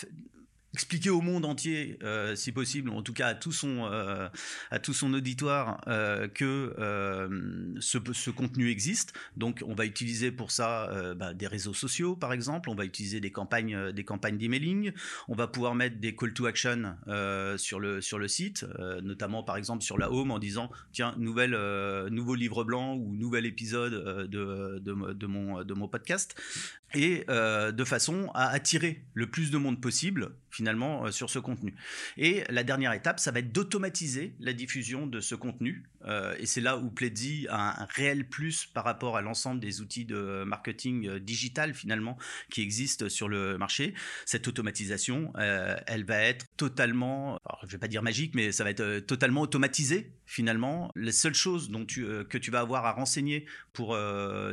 expliquer 0.75 1.11
au 1.11 1.21
monde 1.21 1.45
entier, 1.45 1.99
euh, 2.03 2.35
si 2.35 2.51
possible, 2.51 2.91
en 2.91 3.03
tout 3.03 3.13
cas 3.13 3.29
à 3.29 3.35
tout 3.35 3.53
son, 3.53 3.85
euh, 3.85 4.29
à 4.71 4.79
tout 4.79 4.95
son 4.95 5.13
auditoire, 5.13 5.81
euh, 5.87 6.29
que 6.29 6.75
ce, 7.81 8.31
contenu 8.31 8.71
existe. 8.71 9.13
Donc, 9.37 9.63
on 9.67 9.75
va 9.75 9.85
utiliser 9.85 10.33
pour 10.33 10.51
ça 10.51 10.91
bah, 11.17 11.35
des 11.35 11.47
réseaux 11.47 11.75
sociaux, 11.75 12.17
par 12.17 12.33
exemple. 12.33 12.71
On 12.71 12.75
va 12.75 12.85
utiliser 12.85 13.21
des 13.21 13.31
campagnes, 13.31 13.93
des 13.93 14.05
campagnes 14.05 14.39
d'emailing. 14.39 14.93
On 15.29 15.35
va 15.35 15.47
pouvoir 15.47 15.75
mettre 15.75 15.99
des 15.99 16.15
call 16.17 16.33
to 16.33 16.47
action 16.47 16.97
sur 17.57 17.81
le 17.81 18.01
sur 18.01 18.19
le 18.19 18.29
site, 18.29 18.65
notamment 19.03 19.43
par 19.43 19.57
exemple 19.57 19.83
sur 19.83 19.99
la 19.99 20.11
home 20.11 20.31
en 20.31 20.39
disant 20.39 20.71
tiens 20.93 21.15
nouveau 21.19 22.35
livre 22.35 22.65
blanc 22.65 22.95
ou 22.95 23.15
nouvel 23.17 23.47
épisode 23.47 24.29
de, 24.29 24.79
de, 24.79 25.13
de, 25.13 25.27
mon 25.27 25.63
de 25.63 25.75
mon 25.75 25.89
podcast. 25.89 26.35
Et 26.95 27.25
de 27.27 27.85
façon 27.85 28.31
à 28.35 28.49
attirer 28.49 29.03
le 29.15 29.27
plus 29.29 29.51
de 29.51 29.59
monde 29.59 29.81
possible 29.81 30.33
finalement 30.51 31.11
sur 31.11 31.31
ce 31.31 31.39
contenu. 31.39 31.75
Et 32.17 32.45
la 32.51 32.63
dernière 32.65 32.93
étape, 32.93 33.21
ça 33.21 33.31
va 33.31 33.39
être 33.39 33.53
d'automatiser 33.53 34.35
la 34.41 34.53
diffusion 34.53 35.07
de 35.07 35.21
ce 35.21 35.35
contenu. 35.35 35.85
Et 36.39 36.47
c'est 36.47 36.61
là 36.61 36.77
où 36.79 36.91
Pledzi 36.91 37.47
a 37.49 37.83
un, 37.83 37.87
réel 37.87 38.29
plus 38.29 38.67
par 38.67 38.85
rapport 38.85 39.17
à 39.17 39.23
l'ensemble 39.23 39.61
des 39.61 39.81
outils 39.81 40.05
de 40.05 40.45
marketing 40.45 41.19
digital 41.19 41.75
finalement 41.75 42.19
qui 42.51 42.63
existent 42.63 43.09
sur 43.09 43.29
le 43.29 43.59
marché. 43.59 43.95
Cette 44.27 44.49
automatisation, 44.49 45.33
elle 45.37 46.05
va 46.05 46.19
être 46.19 46.47
totalement, 46.57 47.39
alors, 47.45 47.61
je 47.65 47.73
vais 47.73 47.79
pas 47.79 47.89
dire 47.89 48.03
magique, 48.03 48.35
mais 48.35 48.53
ça 48.53 48.65
va 48.65 48.71
être 48.71 49.01
totalement 49.01 49.43
automatisé 49.43 50.13
finalement. 50.27 50.91
Les 50.97 51.13
seules 51.13 51.35
choses 51.35 51.71
dont 51.71 51.85
que 51.85 52.39
tu 52.39 52.51
vas 52.51 52.61
avoir 52.61 52.87
à 52.87 52.93
renseigner 52.93 53.47
pour 53.73 53.97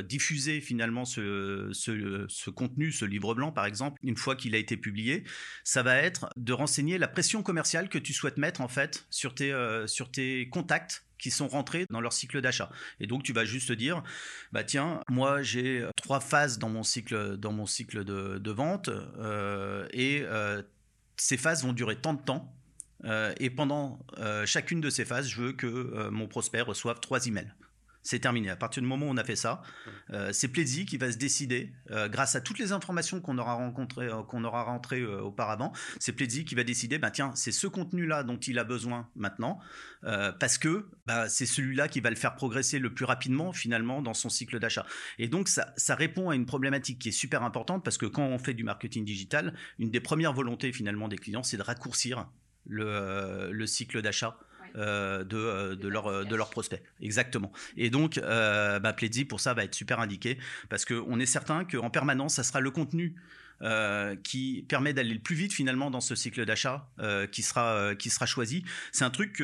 diffuser 0.02 0.60
finalement 0.60 1.04
ce, 1.04 2.50
contenu, 2.50 2.92
ce 2.92 3.04
livre 3.04 3.34
blanc 3.34 3.52
par 3.52 3.66
exemple, 3.66 3.98
une 4.02 4.16
fois 4.16 4.36
qu'il 4.36 4.54
a 4.54 4.58
été 4.58 4.76
publié, 4.76 5.24
ça 5.64 5.82
va 5.82 5.96
être 5.96 6.30
de 6.36 6.52
renseigner 6.52 6.98
la 6.98 7.08
pression 7.08 7.42
commerciale 7.42 7.88
que 7.88 7.98
tu 7.98 8.12
souhaites 8.12 8.38
mettre 8.38 8.60
en 8.60 8.68
fait 8.68 9.06
euh, 9.40 9.86
sur 9.86 10.10
tes 10.10 10.48
contacts 10.48 11.04
qui 11.20 11.30
sont 11.30 11.48
rentrés 11.48 11.86
dans 11.90 12.00
leur 12.00 12.12
cycle 12.12 12.40
d'achat. 12.40 12.70
Et 12.98 13.06
donc 13.06 13.22
tu 13.22 13.32
vas 13.32 13.44
juste 13.44 13.72
dire, 13.72 14.02
bah 14.52 14.64
tiens, 14.64 15.02
moi 15.08 15.42
j'ai 15.42 15.86
trois 15.96 16.20
phases 16.20 16.58
dans 16.58 16.68
mon 16.68 16.82
cycle, 16.82 17.36
dans 17.36 17.52
mon 17.52 17.66
cycle 17.66 18.04
de, 18.04 18.50
vente 18.50 18.88
euh, 18.88 19.86
et 19.92 20.22
euh, 20.24 20.62
ces 21.16 21.36
phases 21.36 21.62
vont 21.62 21.72
durer 21.72 21.96
tant 21.96 22.14
de 22.14 22.22
temps. 22.22 22.52
et 23.38 23.50
pendant 23.50 23.98
chacune 24.44 24.80
de 24.80 24.90
ces 24.90 25.04
phases, 25.04 25.28
je 25.28 25.40
veux 25.40 25.52
que 25.52 26.08
mon 26.10 26.26
prospect 26.26 26.62
reçoive 26.62 27.00
trois 27.00 27.26
emails. 27.26 27.52
C'est 28.02 28.18
terminé. 28.18 28.48
À 28.48 28.56
partir 28.56 28.82
du 28.82 28.88
moment 28.88 29.06
où 29.06 29.10
on 29.10 29.16
a 29.18 29.24
fait 29.24 29.36
ça, 29.36 29.62
euh, 30.10 30.32
c'est 30.32 30.48
Pledzi 30.48 30.86
qui 30.86 30.96
va 30.96 31.12
se 31.12 31.18
décider, 31.18 31.72
euh, 31.90 32.08
grâce 32.08 32.34
à 32.34 32.40
toutes 32.40 32.58
les 32.58 32.72
informations 32.72 33.20
qu'on 33.20 33.36
aura 33.36 33.54
rencontrées, 33.54 34.06
euh, 34.06 34.22
qu'on 34.22 34.42
aura 34.44 34.62
rentrées 34.62 35.04
auparavant, 35.04 35.72
c'est 35.98 36.12
Pledzi 36.12 36.44
qui 36.46 36.54
va 36.54 36.64
décider, 36.64 36.98
bah, 36.98 37.10
tiens, 37.10 37.32
c'est 37.34 37.52
ce 37.52 37.66
contenu-là 37.66 38.22
dont 38.22 38.38
il 38.38 38.58
a 38.58 38.64
besoin 38.64 39.08
maintenant, 39.16 39.60
parce 40.02 40.56
que 40.56 40.88
bah, 41.06 41.28
c'est 41.28 41.44
celui-là 41.44 41.88
qui 41.88 42.00
va 42.00 42.08
le 42.08 42.16
faire 42.16 42.34
progresser 42.34 42.78
le 42.78 42.94
plus 42.94 43.04
rapidement 43.04 43.52
finalement 43.52 44.00
dans 44.00 44.14
son 44.14 44.30
cycle 44.30 44.58
d'achat. 44.58 44.86
Et 45.18 45.28
donc 45.28 45.48
ça, 45.48 45.74
ça 45.76 45.94
répond 45.94 46.30
à 46.30 46.34
une 46.34 46.46
problématique 46.46 46.98
qui 46.98 47.10
est 47.10 47.12
super 47.12 47.42
importante, 47.42 47.84
parce 47.84 47.98
que 47.98 48.06
quand 48.06 48.24
on 48.24 48.38
fait 48.38 48.54
du 48.54 48.64
marketing 48.64 49.04
digital, 49.04 49.54
une 49.78 49.90
des 49.90 50.00
premières 50.00 50.32
volontés 50.32 50.72
finalement 50.72 51.08
des 51.08 51.18
clients, 51.18 51.42
c'est 51.42 51.58
de 51.58 51.62
raccourcir 51.62 52.28
le, 52.66 53.50
le 53.52 53.66
cycle 53.66 54.00
d'achat 54.00 54.38
euh, 54.76 55.24
de, 55.24 55.36
euh, 55.36 55.76
de, 55.76 55.88
leur, 55.88 56.06
euh, 56.06 56.24
de 56.24 56.36
leurs 56.36 56.50
prospects. 56.50 56.82
Exactement. 57.00 57.52
Et 57.76 57.90
donc, 57.90 58.18
euh, 58.18 58.78
bah, 58.78 58.94
pour 59.28 59.40
ça, 59.40 59.54
va 59.54 59.64
être 59.64 59.74
super 59.74 60.00
indiqué 60.00 60.38
parce 60.68 60.84
qu'on 60.84 61.18
est 61.20 61.26
certain 61.26 61.64
qu'en 61.64 61.90
permanence, 61.90 62.34
ça 62.34 62.42
sera 62.42 62.60
le 62.60 62.70
contenu 62.70 63.14
qui 64.24 64.64
permet 64.70 64.94
d'aller 64.94 65.12
le 65.12 65.20
plus 65.20 65.36
vite 65.36 65.52
finalement 65.52 65.90
dans 65.90 66.00
ce 66.00 66.14
cycle 66.14 66.46
d'achat 66.46 66.88
qui, 67.30 67.42
sera, 67.42 67.94
qui 67.94 68.08
sera 68.08 68.24
choisi. 68.24 68.64
C'est 68.90 69.04
un 69.04 69.10
truc 69.10 69.42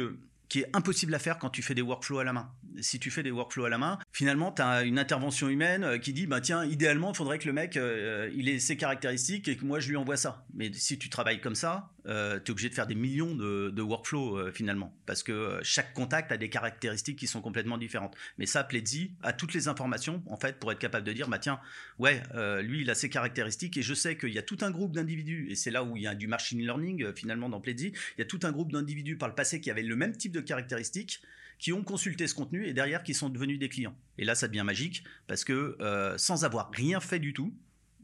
qui 0.48 0.60
est 0.60 0.70
impossible 0.72 1.14
à 1.14 1.18
faire 1.18 1.38
quand 1.38 1.50
tu 1.50 1.60
fais 1.60 1.74
des 1.74 1.82
workflows 1.82 2.20
à 2.20 2.24
la 2.24 2.32
main 2.32 2.50
si 2.80 2.98
tu 2.98 3.10
fais 3.10 3.22
des 3.22 3.30
workflows 3.30 3.64
à 3.64 3.68
la 3.68 3.78
main, 3.78 3.98
finalement, 4.12 4.52
tu 4.52 4.62
as 4.62 4.82
une 4.82 4.98
intervention 4.98 5.48
humaine 5.48 5.98
qui 6.00 6.12
dit, 6.12 6.26
bah, 6.26 6.40
tiens, 6.40 6.64
idéalement, 6.64 7.12
il 7.12 7.16
faudrait 7.16 7.38
que 7.38 7.46
le 7.46 7.52
mec, 7.52 7.76
euh, 7.76 8.30
il 8.34 8.48
ait 8.48 8.58
ses 8.58 8.76
caractéristiques 8.76 9.48
et 9.48 9.56
que 9.56 9.64
moi, 9.64 9.80
je 9.80 9.88
lui 9.88 9.96
envoie 9.96 10.16
ça. 10.16 10.44
Mais 10.54 10.70
si 10.72 10.98
tu 10.98 11.08
travailles 11.08 11.40
comme 11.40 11.54
ça, 11.54 11.90
euh, 12.06 12.38
tu 12.38 12.46
es 12.46 12.50
obligé 12.50 12.68
de 12.68 12.74
faire 12.74 12.86
des 12.86 12.94
millions 12.94 13.34
de, 13.34 13.82
workflows, 13.82 14.50
finalement, 14.52 14.94
parce 15.06 15.22
que 15.22 15.58
chaque 15.62 15.94
contact 15.94 16.32
a 16.32 16.36
des 16.36 16.48
caractéristiques 16.48 17.18
qui 17.18 17.26
sont 17.26 17.40
complètement 17.40 17.78
différentes. 17.78 18.16
Mais 18.38 18.46
ça, 18.46 18.64
Pledzi 18.64 19.12
a 19.22 19.32
toutes 19.32 19.54
les 19.54 19.68
informations, 19.68 20.22
en 20.26 20.36
fait, 20.36 20.58
pour 20.58 20.72
être 20.72 20.78
capable 20.78 21.06
de 21.06 21.12
dire, 21.12 21.28
bah, 21.28 21.38
tiens, 21.38 21.60
ouais, 21.98 22.22
lui, 22.62 22.82
il 22.82 22.90
a 22.90 22.94
ses 22.94 23.08
caractéristiques 23.08 23.76
et 23.76 23.82
je 23.82 23.94
sais 23.94 24.16
qu'il 24.16 24.32
y 24.32 24.38
a 24.38 24.42
tout 24.42 24.58
un 24.62 24.70
groupe 24.70 24.92
d'individus, 24.92 25.48
et 25.50 25.54
c'est 25.54 25.70
là 25.70 25.84
où 25.84 25.96
il 25.96 26.02
y 26.02 26.06
a 26.06 26.14
du 26.14 26.26
machine 26.26 26.60
learning, 26.60 27.12
finalement, 27.14 27.48
dans 27.48 27.60
Pledzi, 27.60 27.92
il 28.16 28.18
y 28.18 28.22
a 28.22 28.26
tout 28.26 28.40
un 28.42 28.52
groupe 28.52 28.72
d'individus 28.72 29.16
par 29.16 29.28
le 29.28 29.34
passé 29.34 29.60
qui 29.60 29.70
avaient 29.70 29.82
le 29.82 29.96
même 29.96 30.16
type 30.16 30.32
de 30.32 30.40
caractéristiques 30.40 31.20
qui 31.58 31.72
ont 31.72 31.82
consulté 31.82 32.26
ce 32.26 32.34
contenu 32.34 32.66
et 32.66 32.72
derrière 32.72 33.02
qui 33.02 33.14
sont 33.14 33.28
devenus 33.28 33.58
des 33.58 33.68
clients. 33.68 33.96
Et 34.18 34.24
là, 34.24 34.34
ça 34.34 34.48
devient 34.48 34.64
magique 34.64 35.04
parce 35.26 35.44
que 35.44 35.76
euh, 35.80 36.18
sans 36.18 36.44
avoir 36.44 36.70
rien 36.72 37.00
fait 37.00 37.18
du 37.18 37.32
tout, 37.32 37.54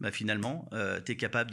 bah, 0.02 0.10
finalement, 0.10 0.68
euh, 0.72 1.00
tu 1.00 1.12
es 1.12 1.16
capable 1.16 1.52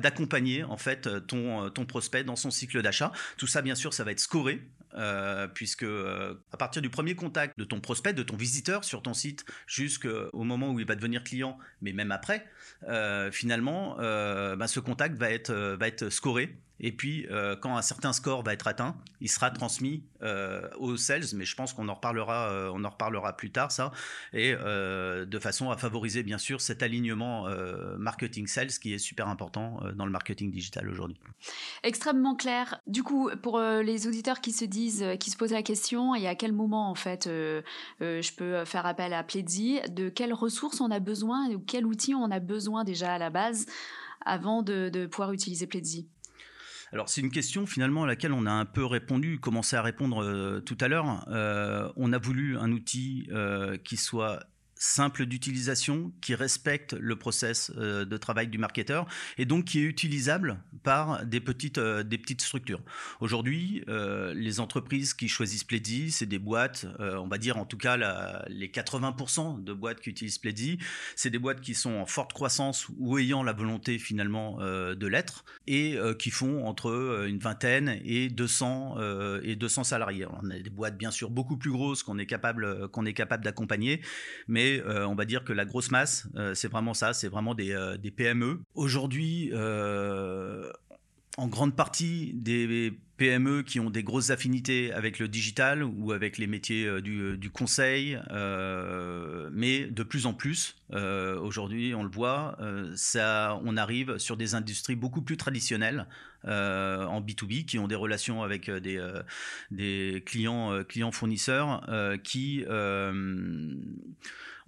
d'accompagner 0.00 0.64
en 0.64 0.76
fait 0.76 1.26
ton, 1.26 1.70
ton 1.70 1.86
prospect 1.86 2.24
dans 2.24 2.36
son 2.36 2.50
cycle 2.50 2.82
d'achat. 2.82 3.10
Tout 3.38 3.46
ça, 3.46 3.62
bien 3.62 3.74
sûr, 3.74 3.92
ça 3.92 4.04
va 4.04 4.12
être 4.12 4.20
scoré. 4.20 4.62
Euh, 4.94 5.46
puisque 5.46 5.84
à 5.84 6.56
partir 6.56 6.80
du 6.80 6.88
premier 6.88 7.14
contact 7.14 7.58
de 7.58 7.64
ton 7.64 7.80
prospect, 7.80 8.14
de 8.14 8.22
ton 8.22 8.36
visiteur 8.36 8.82
sur 8.82 9.02
ton 9.02 9.12
site, 9.12 9.44
jusqu'au 9.66 10.42
moment 10.42 10.70
où 10.70 10.80
il 10.80 10.86
va 10.86 10.94
devenir 10.94 11.22
client, 11.22 11.58
mais 11.82 11.92
même 11.92 12.12
après, 12.12 12.46
finalement, 13.32 13.96
bah, 13.96 14.66
ce 14.66 14.80
contact 14.80 15.16
va 15.16 15.30
être, 15.30 15.52
va 15.52 15.88
être 15.88 16.08
scoré 16.10 16.56
et 16.78 16.92
puis, 16.92 17.26
euh, 17.30 17.56
quand 17.56 17.76
un 17.76 17.82
certain 17.82 18.12
score 18.12 18.42
va 18.42 18.52
être 18.52 18.66
atteint, 18.66 18.96
il 19.20 19.30
sera 19.30 19.50
transmis 19.50 20.04
euh, 20.22 20.68
aux 20.78 20.96
sales, 20.96 21.24
mais 21.34 21.44
je 21.44 21.56
pense 21.56 21.72
qu'on 21.72 21.88
en 21.88 21.94
reparlera, 21.94 22.50
euh, 22.50 22.70
en 22.70 22.88
reparlera 22.88 23.36
plus 23.36 23.50
tard, 23.50 23.72
ça, 23.72 23.92
et 24.32 24.54
de 24.54 25.38
façon 25.38 25.70
à 25.70 25.76
favoriser 25.76 26.22
bien 26.22 26.38
sûr 26.38 26.60
cet 26.60 26.82
alignement 26.82 27.48
marketing 27.98 28.46
sales 28.46 28.68
qui 28.68 28.92
est 28.94 28.98
super 28.98 29.28
important 29.28 29.80
dans 29.94 30.04
le 30.04 30.12
marketing 30.12 30.50
digital 30.50 30.88
aujourd'hui. 30.88 31.18
Extrêmement 31.82 32.34
clair. 32.34 32.80
Du 32.86 33.02
coup, 33.02 33.30
pour 33.42 33.58
les 33.60 34.06
auditeurs 34.06 34.40
qui 34.40 34.52
se 34.52 34.64
disent, 34.64 35.04
qui 35.20 35.30
se 35.30 35.36
posent 35.36 35.52
la 35.52 35.62
question, 35.62 36.14
et 36.14 36.26
à 36.26 36.34
quel 36.34 36.52
moment 36.52 36.90
en 36.90 36.94
fait 36.94 37.24
je 37.26 38.34
peux 38.36 38.64
faire 38.64 38.86
appel 38.86 39.12
à 39.12 39.22
Pledzi, 39.22 39.80
de 39.88 40.08
quelles 40.08 40.34
ressources 40.34 40.80
on 40.80 40.90
a 40.90 41.00
besoin, 41.00 41.48
ou 41.50 41.58
quel 41.58 41.86
outil 41.86 42.14
on 42.14 42.30
a 42.30 42.40
besoin 42.40 42.55
déjà 42.84 43.14
à 43.14 43.18
la 43.18 43.30
base 43.30 43.66
avant 44.24 44.62
de, 44.62 44.88
de 44.88 45.06
pouvoir 45.06 45.32
utiliser 45.32 45.66
Pledzi 45.66 46.08
alors 46.92 47.08
c'est 47.08 47.20
une 47.20 47.30
question 47.30 47.66
finalement 47.66 48.04
à 48.04 48.06
laquelle 48.06 48.32
on 48.32 48.46
a 48.46 48.50
un 48.50 48.64
peu 48.64 48.84
répondu, 48.84 49.40
commencé 49.40 49.76
à 49.76 49.82
répondre 49.82 50.22
euh, 50.22 50.60
tout 50.60 50.78
à 50.80 50.88
l'heure. 50.88 51.26
Euh, 51.28 51.90
on 51.96 52.12
a 52.12 52.18
voulu 52.18 52.56
un 52.56 52.70
outil 52.70 53.28
euh, 53.32 53.76
qui 53.76 53.96
soit 53.96 54.44
simple 54.86 55.26
d'utilisation, 55.26 56.12
qui 56.20 56.34
respecte 56.34 56.94
le 56.94 57.16
process 57.16 57.72
euh, 57.76 58.04
de 58.04 58.16
travail 58.16 58.48
du 58.48 58.58
marketeur 58.58 59.06
et 59.36 59.44
donc 59.44 59.64
qui 59.64 59.80
est 59.80 59.84
utilisable 59.84 60.60
par 60.82 61.26
des 61.26 61.40
petites, 61.40 61.78
euh, 61.78 62.02
des 62.02 62.18
petites 62.18 62.40
structures. 62.40 62.80
Aujourd'hui, 63.20 63.82
euh, 63.88 64.32
les 64.34 64.60
entreprises 64.60 65.12
qui 65.14 65.28
choisissent 65.28 65.64
Pledzi, 65.64 66.12
c'est 66.12 66.26
des 66.26 66.38
boîtes, 66.38 66.86
on 66.98 67.26
va 67.26 67.38
dire 67.38 67.56
en 67.56 67.64
tout 67.64 67.76
cas 67.76 67.96
les 68.48 68.68
80% 68.68 69.62
de 69.62 69.72
boîtes 69.72 70.00
qui 70.00 70.10
utilisent 70.10 70.38
Pledzi, 70.38 70.78
c'est 71.16 71.30
des 71.30 71.38
boîtes 71.38 71.60
qui 71.60 71.74
sont 71.74 71.94
en 71.94 72.06
forte 72.06 72.32
croissance 72.32 72.86
ou 72.98 73.18
ayant 73.18 73.42
la 73.42 73.52
volonté 73.52 73.98
finalement 73.98 74.58
de 74.60 75.06
l'être 75.06 75.44
et 75.66 75.98
qui 76.18 76.30
font 76.30 76.66
entre 76.66 77.24
une 77.26 77.38
vingtaine 77.38 78.00
et 78.04 78.28
200, 78.28 79.40
et 79.42 79.56
200 79.56 79.84
salariés. 79.84 80.26
on 80.26 80.50
a 80.50 80.58
des 80.58 80.70
boîtes 80.70 80.96
bien 80.96 81.10
sûr 81.10 81.30
beaucoup 81.30 81.56
plus 81.56 81.70
grosses 81.70 82.02
qu'on 82.02 82.18
est 82.18 82.26
capable, 82.26 82.88
qu'on 82.88 83.06
est 83.06 83.14
capable 83.14 83.44
d'accompagner, 83.44 84.00
mais 84.48 84.75
euh, 84.84 85.06
on 85.06 85.14
va 85.14 85.24
dire 85.24 85.44
que 85.44 85.52
la 85.52 85.64
grosse 85.64 85.90
masse, 85.90 86.28
euh, 86.36 86.54
c'est 86.54 86.68
vraiment 86.68 86.94
ça, 86.94 87.12
c'est 87.12 87.28
vraiment 87.28 87.54
des, 87.54 87.72
euh, 87.72 87.96
PME. 88.16 88.60
Aujourd'hui, 88.74 89.52
en 91.38 91.48
grande 91.48 91.76
partie 91.76 92.32
des 92.34 92.98
PME 93.18 93.62
qui 93.62 93.78
ont 93.78 93.90
des 93.90 94.02
grosses 94.02 94.30
affinités 94.30 94.90
avec 94.92 95.18
le 95.18 95.28
digital 95.28 95.84
ou 95.84 96.12
avec 96.12 96.38
les 96.38 96.46
métiers 96.46 97.02
du, 97.02 97.50
conseil, 97.50 98.18
mais 99.52 99.86
de 99.86 100.02
plus 100.02 100.24
en 100.24 100.32
plus, 100.32 100.76
aujourd'hui, 100.92 101.94
on 101.94 102.04
le 102.04 102.08
voit, 102.08 102.56
ça, 102.94 103.60
on 103.64 103.76
arrive 103.76 104.16
sur 104.16 104.38
des 104.38 104.54
industries 104.54 104.96
beaucoup 104.96 105.20
plus 105.20 105.36
traditionnelles 105.36 106.06
en 106.44 107.20
B2B 107.20 107.66
qui 107.66 107.78
ont 107.78 107.88
des 107.88 107.96
relations 107.96 108.42
avec 108.42 108.70
des, 108.70 109.04
des 109.70 110.22
clients, 110.24 110.84
clients 110.84 111.12
fournisseurs 111.12 111.86
qui 112.22 112.64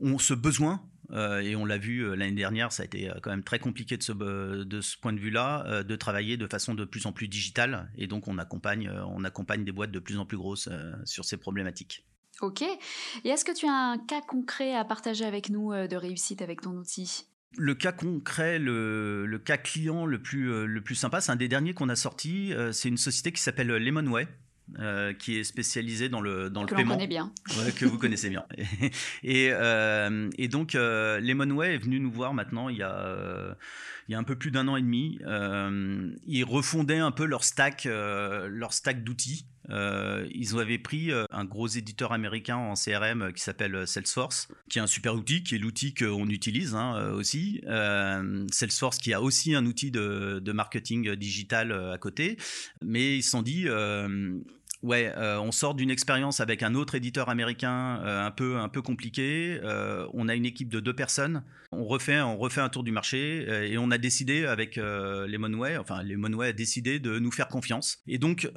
ont 0.01 0.19
ce 0.19 0.35
besoin 0.35 0.83
euh, 1.11 1.41
et 1.41 1.57
on 1.57 1.65
l'a 1.65 1.79
vu 1.79 2.01
euh, 2.01 2.15
l'année 2.15 2.33
dernière, 2.33 2.73
ça 2.73 2.83
a 2.83 2.87
été 2.87 3.09
euh, 3.09 3.15
quand 3.23 3.31
même 3.31 3.43
très 3.43 3.59
compliqué 3.59 3.97
de 3.97 4.03
ce, 4.03 4.13
de 4.13 4.81
ce 4.81 4.97
point 4.99 5.13
de 5.13 5.21
vue-là, 5.21 5.83
de 5.83 5.97
travailler 5.97 6.37
de 6.37 6.47
façon 6.47 6.75
de 6.75 6.85
plus 6.85 7.07
en 7.07 7.13
plus 7.13 7.29
digitale. 7.29 7.91
Et 7.97 8.07
donc, 8.07 8.29
on 8.29 8.39
accompagne, 8.39 8.91
on 9.07 9.25
accompagne 9.25 9.65
des 9.65 9.73
boîtes 9.73 9.91
de 9.91 9.99
plus 9.99 10.19
en 10.19 10.27
plus 10.27 10.37
grosses 10.37 10.69
sur 11.05 11.25
ces 11.25 11.37
problématiques. 11.37 12.07
Ok. 12.41 12.63
Et 12.63 13.29
est-ce 13.29 13.45
que 13.45 13.53
tu 13.53 13.67
as 13.67 13.73
un 13.73 13.99
cas 13.99 14.21
concret 14.21 14.75
à 14.75 14.85
partager 14.85 15.25
avec 15.25 15.51
nous 15.51 15.73
de 15.73 15.97
réussite 15.97 16.43
avec 16.43 16.61
ton 16.61 16.73
outil? 16.73 17.27
Le 17.57 17.75
cas 17.75 17.93
concret, 17.93 18.59
le, 18.59 19.27
le, 19.27 19.39
cas 19.39 19.57
client 19.57 20.05
le 20.05 20.21
plus, 20.21 20.67
le 20.67 20.81
plus 20.83 20.95
sympa, 20.95 21.21
c'est 21.21 21.33
un 21.33 21.37
des 21.37 21.49
derniers 21.49 21.75
qu'on 21.75 21.89
a 21.89 21.97
sorti. 21.97 22.53
C'est 22.73 22.89
une 22.89 22.99
société 22.99 23.33
qui 23.33 23.41
s'appelle 23.41 23.69
Lemonway. 23.69 24.29
Euh, 24.79 25.13
qui 25.15 25.39
est 25.39 25.45
spécialisé 25.45 26.09
dans 26.09 26.21
le, 26.21 26.51
dans 26.51 26.65
que 26.65 26.73
le 26.73 26.77
paiement. 26.77 26.95
Connaît 26.95 27.09
bien. 27.09 27.33
que 27.75 27.85
vous 27.87 27.99
connaissez 27.99 28.29
bien. 28.29 28.45
Et, 29.25 29.49
euh, 29.51 30.31
et 30.37 30.47
donc, 30.47 30.75
euh, 30.75 31.19
Lemonway 31.21 31.75
est 31.75 31.79
venu 31.79 31.99
nous 31.99 32.13
voir 32.13 32.33
maintenant 32.35 32.69
il 32.69 32.77
y 32.77 32.83
a, 32.83 32.95
euh, 32.95 33.55
il 34.09 34.13
y 34.13 34.15
a 34.15 34.19
un 34.19 34.25
peu 34.25 34.37
plus 34.37 34.51
d'un 34.51 34.69
an 34.69 34.77
et 34.77 34.83
demi. 34.83 35.19
ils 36.27 36.45
refondaient 36.45 36.99
un 36.99 37.11
peu 37.11 37.25
leur 37.25 37.45
stack, 37.45 37.85
leur 37.87 38.73
stack 38.73 39.03
d'outils. 39.03 39.47
ils 39.69 40.59
avaient 40.59 40.79
pris 40.79 41.11
un 41.31 41.45
gros 41.45 41.67
éditeur 41.67 42.13
américain 42.13 42.57
en 42.57 42.75
CRM 42.75 43.33
qui 43.33 43.43
s'appelle 43.43 43.87
Salesforce, 43.87 44.49
qui 44.71 44.79
est 44.79 44.83
un 44.83 44.87
super 44.87 45.15
outil, 45.15 45.43
qui 45.43 45.57
est 45.57 45.59
l'outil 45.59 45.93
qu'on 45.95 46.29
utilise 46.29 46.75
hein, 46.75 47.11
aussi. 47.13 47.61
Salesforce 48.51 48.99
qui 48.99 49.13
a 49.13 49.21
aussi 49.21 49.55
un 49.55 49.67
outil 49.67 49.91
de, 49.91 50.41
de 50.43 50.53
marketing 50.53 51.15
digital 51.15 51.73
à 51.73 51.99
côté, 51.99 52.39
mais 52.83 53.17
ils 53.19 53.23
se 53.23 53.31
sont 53.31 53.43
dit 53.43 53.67
Ouais, 54.83 55.13
euh, 55.17 55.41
on 55.41 55.51
sort 55.51 55.75
d'une 55.75 55.91
expérience 55.91 56.39
avec 56.39 56.63
un 56.63 56.75
autre 56.77 56.95
éditeur 56.95 57.29
américain 57.29 58.01
euh, 58.05 58.25
un 58.25 58.31
peu 58.31 58.59
un 58.59 58.69
peu 58.69 58.81
compliqué. 58.81 59.59
Euh, 59.65 60.07
on 60.15 60.29
a 60.29 60.37
une 60.37 60.47
équipe 60.47 60.69
de 60.69 60.79
deux 60.79 60.95
personnes. 60.95 61.43
On 61.73 61.85
refait 61.85 62.21
on 62.21 62.39
refait 62.39 62.61
un 62.61 62.69
tour 62.69 62.85
du 62.85 62.93
marché 62.93 63.45
et 63.71 63.77
on 63.77 63.91
a 63.91 63.99
décidé 63.99 64.47
avec 64.47 64.77
Lemonway, 64.77 65.77
enfin 65.77 66.03
Lemonway 66.03 66.49
a 66.49 66.53
décidé 66.53 66.99
de 67.01 67.19
nous 67.19 67.33
faire 67.33 67.49
confiance. 67.49 67.99
Et 68.07 68.19
donc 68.19 68.49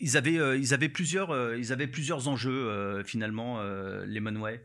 ils 0.00 0.16
avaient, 0.16 0.58
ils 0.58 0.72
avaient 0.74 0.88
plusieurs, 0.88 2.28
enjeux 2.28 3.02
finalement, 3.04 3.62
Lemonway 3.62 4.64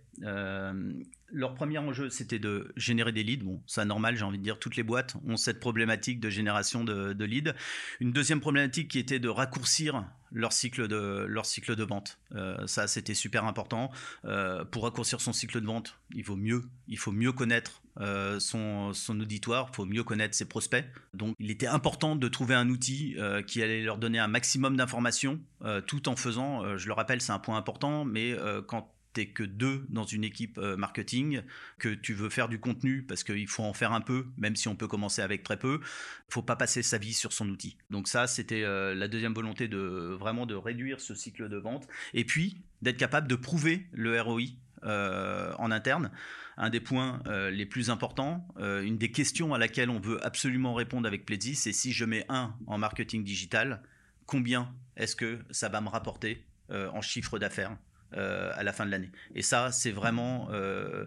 leur 1.33 1.53
premier 1.53 1.77
enjeu, 1.77 2.09
c'était 2.09 2.39
de 2.39 2.71
générer 2.75 3.11
des 3.11 3.23
leads. 3.23 3.43
Bon, 3.43 3.61
c'est 3.65 3.85
normal, 3.85 4.15
j'ai 4.15 4.23
envie 4.23 4.38
de 4.38 4.43
dire, 4.43 4.59
toutes 4.59 4.75
les 4.75 4.83
boîtes 4.83 5.15
ont 5.27 5.38
cette 5.38 5.59
problématique 5.59 6.19
de 6.19 6.29
génération 6.29 6.83
de, 6.83 7.23
leads. 7.23 7.53
Une 8.00 8.11
deuxième 8.11 8.41
problématique 8.41 8.89
qui 8.89 9.00
était 9.00 9.19
de 9.19 9.29
raccourcir 9.29 10.05
leur 10.31 10.53
cycle 10.53 10.88
de, 10.88 11.25
leur 11.27 11.45
cycle 11.45 11.75
de 11.75 11.83
vente. 11.83 12.19
Euh, 12.33 12.65
ça, 12.67 12.88
c'était 12.88 13.13
super 13.13 13.45
important. 13.45 13.91
Euh, 14.25 14.63
pour 14.65 14.83
raccourcir 14.83 15.21
son 15.21 15.33
cycle 15.33 15.61
de 15.61 15.65
vente, 15.65 15.97
il 16.13 16.23
vaut 16.23 16.38
mieux, 16.38 16.63
il 16.88 16.97
faut 16.97 17.11
mieux 17.11 17.31
connaître 17.31 17.80
euh, 18.00 18.39
son, 18.39 18.93
son, 18.93 19.19
auditoire, 19.19 19.74
faut 19.75 19.86
mieux 19.86 20.03
connaître 20.03 20.36
ses 20.36 20.45
prospects. 20.45 20.86
Donc, 21.13 21.36
il 21.39 21.51
était 21.51 21.67
important 21.67 22.15
de 22.15 22.27
trouver 22.27 22.55
un 22.55 22.69
outil 22.69 23.15
qui 23.48 23.62
allait 23.62 23.83
leur 23.83 23.98
donner 23.98 24.19
un 24.19 24.27
maximum 24.27 24.77
d'informations, 24.77 25.39
tout 25.88 26.10
en 26.10 26.15
faisant, 26.15 26.77
je 26.77 26.88
le 26.88 26.93
rappelle, 26.93 27.21
c'est 27.21 27.31
un 27.31 27.39
point 27.39 27.57
important, 27.57 28.05
mais 28.05 28.36
quand 28.67 28.91
t'es 29.13 29.27
que 29.27 29.43
deux 29.43 29.86
dans 29.89 30.03
une 30.03 30.24
équipe 30.24 30.57
euh, 30.57 30.77
marketing, 30.77 31.41
que 31.79 31.89
tu 31.89 32.13
veux 32.13 32.29
faire 32.29 32.48
du 32.48 32.60
contenu 32.60 33.03
parce 33.03 33.24
qu'il 33.24 33.48
faut 33.48 33.63
en 33.63 33.74
faire 33.74 33.91
un 33.93 34.01
peu, 34.01 34.27
même 34.38 34.55
si 34.55 34.67
on 34.67 34.75
peut 34.75 34.88
commencer 34.88 35.21
avec 35.21 35.43
très 35.43 35.57
peu, 35.57 35.81
faut 36.29 36.41
pas 36.41 36.55
passer 36.55 36.83
sa 36.83 36.98
vie 36.98 37.13
sur 37.13 37.33
son 37.33 37.50
outil. 37.50 37.77
Donc 37.89 38.07
ça, 38.07 38.27
c'était 38.27 38.63
euh, 38.63 38.93
la 38.95 39.07
deuxième 39.07 39.33
volonté 39.33 39.67
de 39.67 40.15
vraiment 40.19 40.45
de 40.45 40.55
réduire 40.55 41.00
ce 41.00 41.15
cycle 41.15 41.50
de 41.50 41.57
vente 41.57 41.88
et 42.13 42.25
puis 42.25 42.57
d'être 42.81 42.98
capable 42.98 43.27
de 43.27 43.36
prouver 43.36 43.88
le 43.91 44.19
ROI 44.21 44.41
euh, 44.83 45.53
en 45.57 45.71
interne. 45.71 46.11
Un 46.57 46.69
des 46.69 46.81
points 46.81 47.23
les 47.51 47.65
plus 47.65 47.89
importants, 47.89 48.45
une 48.59 48.97
des 48.97 49.09
questions 49.09 49.53
à 49.53 49.57
laquelle 49.57 49.89
on 49.89 50.00
veut 50.00 50.23
absolument 50.23 50.75
répondre 50.75 51.07
avec 51.07 51.25
Pledzi, 51.25 51.55
c'est 51.55 51.71
si 51.71 51.91
je 51.91 52.05
mets 52.05 52.25
un 52.29 52.53
en 52.67 52.77
marketing 52.77 53.23
digital, 53.23 53.81
combien 54.27 54.71
est-ce 54.95 55.15
que 55.15 55.39
ça 55.50 55.69
va 55.69 55.81
me 55.81 55.89
rapporter 55.89 56.45
en 56.69 57.01
chiffre 57.01 57.39
d'affaires 57.39 57.75
euh, 58.15 58.51
à 58.55 58.63
la 58.63 58.73
fin 58.73 58.85
de 58.85 58.91
l'année? 58.91 59.11
Et 59.33 59.41
ça, 59.41 59.71
c'est 59.71 59.91
vraiment... 59.91 60.50
Euh, 60.51 61.05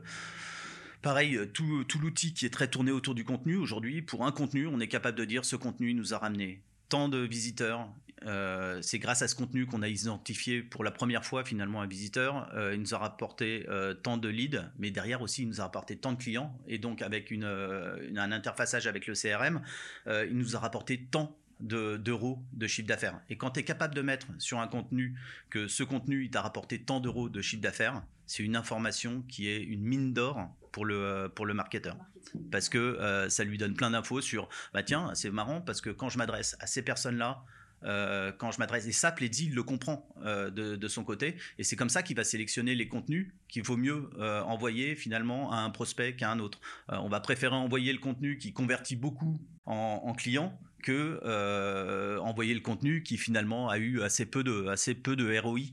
pareil, 1.02 1.38
tout, 1.52 1.84
tout 1.84 2.00
l'outil 2.00 2.32
qui 2.32 2.46
est 2.46 2.50
très 2.50 2.66
tourné 2.66 2.90
autour 2.90 3.14
du 3.14 3.24
contenu, 3.24 3.56
aujourd'hui, 3.56 4.02
pour 4.02 4.26
un 4.26 4.32
contenu, 4.32 4.66
on 4.66 4.80
est 4.80 4.88
capable 4.88 5.18
de 5.18 5.24
dire 5.24 5.44
ce 5.44 5.54
contenu 5.54 5.94
nous 5.94 6.14
a 6.14 6.18
ramené 6.18 6.62
tant 6.88 7.08
de 7.08 7.18
visiteurs. 7.18 7.88
Euh, 8.26 8.80
c'est 8.82 8.98
grâce 8.98 9.22
à 9.22 9.28
ce 9.28 9.34
contenu 9.34 9.66
qu'on 9.66 9.82
a 9.82 9.88
identifié 9.88 10.62
pour 10.62 10.84
la 10.84 10.90
première 10.90 11.24
fois 11.24 11.44
finalement 11.44 11.82
un 11.82 11.86
visiteur. 11.86 12.50
il 12.72 12.80
nous 12.80 12.94
a 12.94 12.98
rapporté 12.98 13.66
tant 14.02 14.16
de 14.16 14.28
leads, 14.28 14.62
mais 14.78 14.90
derrière 14.90 15.22
aussi 15.22 15.42
il 15.42 15.48
nous 15.48 15.60
a 15.60 15.64
rapporté 15.64 15.96
tant 15.96 16.12
de 16.12 16.18
clients. 16.18 16.56
Et 16.66 16.78
donc 16.78 17.02
avec 17.02 17.32
un 17.32 18.32
interfaçage 18.32 18.86
avec 18.86 19.06
le 19.06 19.14
CRM, 19.14 19.62
il 20.06 20.36
nous 20.36 20.56
a 20.56 20.58
rapporté 20.58 21.06
tant 21.10 21.36
d'euros 21.60 22.42
de, 22.52 22.66
chiffre 22.66 22.88
d'affaires. 22.88 23.20
Et 23.28 23.36
quand 23.36 23.52
tu 23.52 23.60
es 23.60 23.64
capable 23.64 23.94
de 23.94 24.02
mettre 24.02 24.26
sur 24.38 24.60
un 24.60 24.68
contenu 24.68 25.18
que 25.50 25.68
ce 25.68 25.82
contenu, 25.82 26.24
il 26.24 26.30
t'a 26.30 26.42
rapporté 26.42 26.82
tant 26.82 27.00
d'euros 27.00 27.28
de 27.28 27.40
chiffre 27.40 27.62
d'affaires, 27.62 28.02
c'est 28.26 28.42
une 28.42 28.56
information 28.56 29.22
qui 29.28 29.48
est 29.48 29.62
une 29.62 29.82
mine 29.82 30.12
d'or 30.12 30.48
pour 30.72 30.84
le, 30.84 31.30
pour 31.34 31.46
le 31.46 31.54
marketeur. 31.54 31.96
Parce 32.50 32.68
que 32.68 32.78
euh, 32.78 33.28
ça 33.28 33.44
lui 33.44 33.58
donne 33.58 33.74
plein 33.74 33.90
d'infos 33.90 34.20
sur, 34.20 34.48
bah 34.72 34.82
tiens, 34.82 35.12
c'est 35.14 35.30
marrant 35.30 35.60
parce 35.60 35.80
que 35.80 35.90
quand 35.90 36.08
je 36.08 36.18
m'adresse 36.18 36.56
à 36.60 36.66
ces 36.66 36.82
personnes-là, 36.82 37.44
euh, 37.84 38.32
quand 38.32 38.50
je 38.50 38.58
m'adresse, 38.58 38.86
et 38.86 38.92
ça, 38.92 39.14
il 39.20 39.54
le 39.54 39.62
comprend 39.62 40.08
euh, 40.24 40.50
de, 40.50 40.88
son 40.88 41.04
côté, 41.04 41.36
et 41.58 41.64
c'est 41.64 41.76
comme 41.76 41.88
ça 41.88 42.02
qu'il 42.02 42.16
va 42.16 42.24
sélectionner 42.24 42.74
les 42.74 42.88
contenus 42.88 43.32
qu'il 43.48 43.62
vaut 43.62 43.76
mieux 43.76 44.10
envoyer 44.46 44.96
finalement 44.96 45.52
à 45.52 45.56
un 45.56 45.70
prospect 45.70 46.14
qu'à 46.16 46.30
un 46.30 46.38
autre. 46.38 46.60
on 46.88 47.08
va 47.08 47.20
préférer 47.20 47.54
envoyer 47.54 47.92
le 47.92 47.98
contenu 47.98 48.38
qui 48.38 48.52
convertit 48.52 48.96
beaucoup 48.96 49.38
en, 49.66 50.02
en 50.04 50.12
clients 50.12 50.58
que 50.84 51.20
euh, 51.24 52.18
envoyer 52.18 52.54
le 52.54 52.60
contenu 52.60 53.02
qui 53.02 53.16
finalement 53.16 53.70
a 53.70 53.78
eu 53.78 54.02
assez 54.02 54.26
peu 54.26 54.44
de, 54.44 54.68
assez 54.68 54.94
peu 54.94 55.16
de 55.16 55.38
ROI 55.38 55.60
euh, 55.60 55.64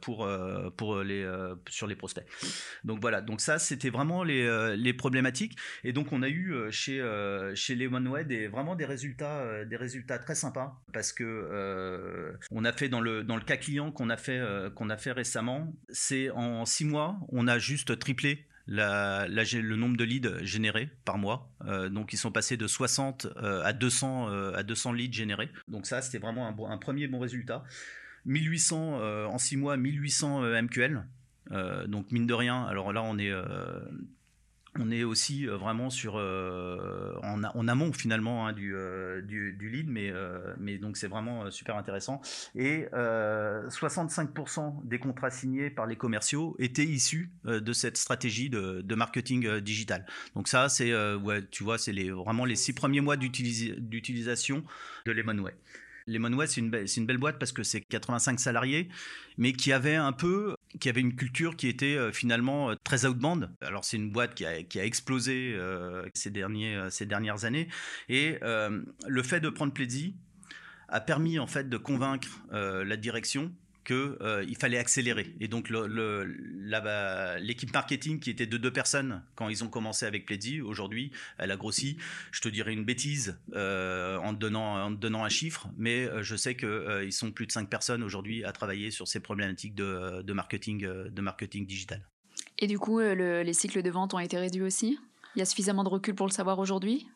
pour, 0.00 0.24
euh, 0.24 0.70
pour 0.70 1.02
les, 1.02 1.28
sur 1.68 1.86
les 1.86 1.96
prospects. 1.96 2.24
Donc 2.84 3.00
voilà, 3.00 3.20
donc 3.20 3.40
ça 3.40 3.58
c'était 3.58 3.90
vraiment 3.90 4.22
les, 4.24 4.76
les, 4.76 4.92
problématiques. 4.92 5.56
Et 5.84 5.92
donc 5.92 6.12
on 6.12 6.22
a 6.22 6.28
eu 6.28 6.54
chez, 6.70 7.02
chez 7.54 7.74
les 7.74 7.88
des, 8.24 8.48
vraiment 8.48 8.76
des 8.76 8.84
résultats, 8.84 9.64
des 9.64 9.76
résultats 9.76 10.18
très 10.18 10.34
sympas 10.34 10.80
parce 10.92 11.12
que 11.12 12.36
on 12.50 12.64
a 12.64 12.72
fait 12.72 12.88
dans 12.88 13.00
le, 13.00 13.24
dans 13.24 13.36
le 13.36 13.42
cas 13.42 13.56
client 13.56 13.90
qu'on 13.90 14.10
a, 14.10 14.16
fait 14.16 14.40
qu'on 14.74 14.90
a 14.90 14.96
fait 14.96 15.12
récemment, 15.12 15.72
c'est 15.90 16.30
en 16.30 16.64
six 16.64 16.84
mois, 16.84 17.18
on 17.30 17.48
a 17.48 17.58
juste 17.58 17.98
triplé 17.98 18.46
le 18.68 19.74
nombre 19.76 19.96
de 19.96 20.04
leads 20.04 20.44
générés 20.44 20.90
par 21.04 21.18
mois. 21.18 21.50
Euh, 21.66 21.88
donc 21.88 22.12
ils 22.12 22.18
sont 22.18 22.30
passés 22.30 22.56
de 22.56 22.66
60 22.66 23.26
euh, 23.36 23.62
à 23.64 23.72
200 23.72 24.30
euh, 24.30 24.52
à 24.54 24.62
200 24.62 24.92
leads 24.92 25.16
générés. 25.16 25.50
Donc 25.68 25.86
ça 25.86 26.02
c'était 26.02 26.18
vraiment 26.18 26.46
un, 26.68 26.78
premier 26.78 27.08
bon 27.08 27.18
résultat. 27.18 27.64
1800 28.28 29.26
en 29.26 29.38
6 29.38 29.56
mois, 29.56 29.76
1800 29.76 30.62
MQL. 30.62 31.04
donc 31.86 32.12
mine 32.12 32.26
de 32.26 32.34
rien, 32.34 32.64
alors 32.64 32.92
là 32.92 33.02
on 33.02 33.18
est 33.18 33.32
on 34.78 34.90
est 34.90 35.04
aussi 35.04 35.46
euh, 35.46 35.56
vraiment 35.56 35.90
sur 35.90 36.16
euh, 36.16 37.14
en, 37.22 37.68
amont 37.68 37.92
finalement 37.92 38.46
hein, 38.46 38.54
euh, 38.58 39.20
du, 39.22 39.52
du, 39.52 39.68
lead, 39.68 39.88
mais, 39.88 40.12
mais 40.58 40.78
donc 40.78 40.96
c'est 40.96 41.08
vraiment 41.08 41.50
super 41.50 41.76
intéressant. 41.76 42.20
Et 42.54 42.86
65% 42.92 44.86
des 44.86 44.98
contrats 44.98 45.30
signés 45.30 45.70
par 45.70 45.86
les 45.86 45.96
commerciaux 45.96 46.56
étaient 46.58 46.84
issus 46.84 47.30
de 47.44 47.72
cette 47.72 47.96
stratégie 47.96 48.50
de, 48.50 48.82
de 48.82 48.94
marketing 48.94 49.58
digital. 49.60 50.06
Donc 50.34 50.48
ça, 50.48 50.68
c'est 50.68 50.94
ouais, 51.16 51.42
tu 51.50 51.64
vois, 51.64 51.78
c'est 51.78 51.92
les, 51.92 52.10
vraiment 52.10 52.44
les 52.44 52.56
six 52.56 52.72
premiers 52.72 53.00
mois 53.00 53.16
d'utilisation 53.16 54.64
de 55.06 55.12
Lemonway. 55.12 55.54
Lemonway, 56.08 56.46
c'est 56.46 56.60
une, 56.60 56.74
une, 56.96 57.06
belle 57.06 57.18
boîte 57.18 57.38
parce 57.38 57.52
que 57.52 57.62
c'est 57.62 57.80
85 57.80 58.40
salariés, 58.40 58.88
mais 59.36 59.52
qui 59.52 59.72
avait 59.72 59.94
un 59.94 60.12
peu 60.12 60.56
qui 60.80 60.88
avait 60.88 61.00
une 61.00 61.14
culture 61.14 61.56
qui 61.56 61.68
était 61.68 61.96
euh, 61.96 62.12
finalement 62.12 62.70
euh, 62.70 62.74
très 62.84 63.06
outbound. 63.06 63.50
Alors 63.62 63.84
c'est 63.84 63.96
une 63.96 64.10
boîte 64.10 64.34
qui 64.34 64.44
a, 64.44 64.62
qui 64.62 64.80
a 64.80 64.84
explosé 64.84 65.54
euh, 65.56 66.06
ces, 66.14 66.30
derniers, 66.30 66.78
ces 66.90 67.06
dernières 67.06 67.44
années. 67.44 67.68
Et 68.08 68.38
le 68.40 69.22
fait 69.22 69.40
de 69.40 69.48
prendre 69.48 69.72
Pledzi 69.72 70.14
a 70.88 71.00
permis 71.00 71.38
en 71.38 71.46
fait 71.46 71.68
de 71.68 71.76
convaincre 71.76 72.28
la 72.50 72.96
direction 72.96 73.52
qu'il 73.88 73.96
euh, 74.20 74.44
fallait 74.60 74.76
accélérer. 74.76 75.34
Et 75.40 75.48
donc 75.48 75.70
l'équipe 77.40 77.72
marketing 77.72 78.20
qui 78.20 78.28
était 78.28 78.46
de 78.46 78.58
deux 78.58 78.70
personnes 78.70 79.22
quand 79.34 79.48
ils 79.48 79.64
ont 79.64 79.68
commencé 79.68 80.04
avec 80.04 80.26
Pledzi, 80.26 80.60
aujourd'hui 80.60 81.10
elle 81.38 81.50
a 81.50 81.56
grossi. 81.56 81.96
Je 82.30 82.42
te 82.42 82.50
dirais 82.50 82.74
une 82.74 82.84
bêtise 82.84 83.40
euh, 83.54 84.18
en, 84.18 84.34
te 84.34 84.38
donnant, 84.38 85.24
un 85.24 85.28
chiffre, 85.30 85.68
mais 85.78 86.04
euh, 86.04 86.22
je 86.22 86.36
sais 86.36 86.54
qu'ils 86.54 87.12
sont 87.12 87.32
plus 87.32 87.46
de 87.46 87.52
cinq 87.52 87.70
personnes 87.70 88.02
aujourd'hui 88.02 88.44
à 88.44 88.52
travailler 88.52 88.90
sur 88.90 89.08
ces 89.08 89.20
problématiques 89.20 89.74
de 89.74 90.32
marketing 90.32 91.66
digital. 91.66 92.06
Et 92.58 92.66
du 92.66 92.78
coup, 92.78 92.98
les 93.00 93.52
cycles 93.54 93.80
de 93.82 93.90
vente 93.90 94.12
ont 94.12 94.18
été 94.18 94.36
réduits 94.36 94.62
aussi? 94.62 94.98
Il 95.34 95.38
y 95.38 95.42
a 95.42 95.46
suffisamment 95.46 95.84
de 95.84 95.88
recul 95.88 96.14
pour 96.14 96.26
le 96.26 96.32
savoir 96.32 96.58
aujourd'hui? 96.58 97.08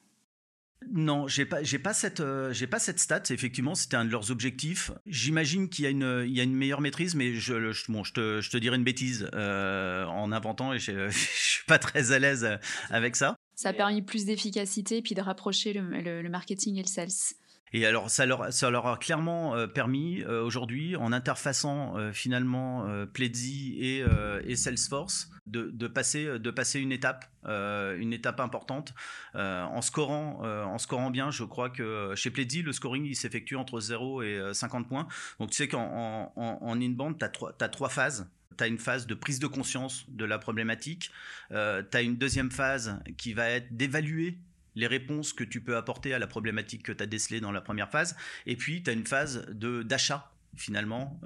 Non, 0.93 1.29
j'ai 1.29 1.45
pas, 1.45 1.63
j'ai 1.63 1.79
pas 1.79 1.95
cette, 1.95 2.21
euh, 2.21 2.53
j'ai 2.53 2.67
pas 2.67 2.79
cette 2.79 2.99
stat. 2.99 3.23
Effectivement, 3.31 3.75
c'était 3.75 3.97
un 3.97 4.05
de 4.05 4.11
leurs 4.11 4.31
objectifs. 4.31 4.91
J'imagine 5.07 5.69
qu'il 5.69 5.85
y 5.85 5.89
a 5.89 5.91
une, 5.91 6.25
il 6.27 6.35
y 6.35 6.41
a 6.41 6.43
une 6.43 6.55
meilleure 6.55 6.81
maîtrise, 6.81 7.15
mais 7.15 7.35
je, 7.35 7.73
je, 7.73 7.73
je 7.73 8.13
te, 8.13 8.41
je 8.41 8.51
te 8.51 8.57
dirais 8.57 8.77
une 8.77 8.85
bêtise 8.85 9.29
euh, 9.35 10.05
en 10.07 10.33
inventant 10.33 10.73
et 10.73 10.79
je, 10.79 10.93
je 11.11 11.19
suis 11.19 11.65
pas 11.67 11.79
très 11.79 12.13
à 12.13 12.19
l'aise 12.19 12.49
avec 12.91 13.17
ça. 13.17 13.37
Ça 13.55 13.71
a 13.71 13.73
permis 13.73 14.03
plus 14.03 14.25
d'efficacité 14.25 15.03
puis 15.03 15.15
de 15.15 15.21
rapprocher 15.21 15.73
le, 15.73 16.23
le 16.23 16.29
marketing 16.29 16.79
et 16.79 16.83
le 16.83 16.89
sales. 16.89 17.37
Et 17.73 17.87
alors, 17.87 18.11
ça 18.11 18.27
leur, 18.27 18.87
a 18.87 18.97
clairement 18.99 19.57
euh, 19.57 19.67
permis 19.67 20.25
aujourd'hui, 20.25 20.97
en 20.97 21.13
interfaçant 21.13 22.13
finalement 22.13 22.87
Pledzi 23.13 23.79
et, 23.81 24.57
Salesforce, 24.57 25.33
de, 25.47 25.87
passer, 25.89 26.81
une 26.81 26.93
étape, 26.93 27.27
euh, 27.47 28.19
importante. 28.39 28.95
Euh, 29.35 29.63
en, 29.63 29.83
scorant, 29.83 30.41
euh, 30.45 30.65
en 30.65 30.79
scorant 30.79 31.11
bien, 31.11 31.31
je 31.31 31.45
crois 31.45 31.71
que 31.71 32.15
chez 32.15 32.31
Pledzi, 32.31 32.63
le 32.63 32.73
scoring 32.73 33.05
il 33.05 33.17
s'effectue 33.17 33.57
entre 33.57 33.81
0 33.81 34.23
et 34.23 34.41
50 34.53 34.89
points. 34.89 35.09
Donc 35.39 35.51
tu 35.51 35.57
sais 35.57 35.69
qu'en 35.69 36.33
en, 36.37 36.59
en 36.61 36.81
inbound, 36.81 37.19
tu 37.19 37.25
as, 37.25 37.31
as, 37.61 37.69
trois 37.69 37.89
phases. 37.89 38.29
Tu 38.57 38.65
as 38.65 38.67
une 38.67 38.79
phase 38.79 39.07
de 39.07 39.15
prise 39.15 39.39
de 39.39 39.47
conscience 39.47 40.05
de 40.09 40.25
la 40.25 40.39
problématique. 40.39 41.11
tu 41.51 41.57
as 41.57 42.03
une 42.03 42.17
deuxième 42.17 42.51
phase 42.51 43.01
qui 43.17 43.33
va 43.33 43.49
être 43.49 43.75
d'évaluer 43.77 44.39
les 44.75 44.87
réponses 44.87 45.33
que 45.33 45.45
tu 45.45 45.61
peux 45.61 45.77
apporter 45.77 46.15
à 46.15 46.19
la 46.19 46.27
problématique 46.27 46.83
que 46.83 46.93
tu 46.93 47.03
as 47.03 47.07
décelée 47.07 47.41
dans 47.41 47.53
la 47.53 47.61
première 47.61 47.91
phase. 47.91 48.17
Et 48.47 48.57
puis, 48.57 48.83
tu 48.83 48.91
as 48.91 48.93
une 48.93 49.07
phase 49.07 49.47
d'achat 49.51 50.31
finalement 50.57 51.21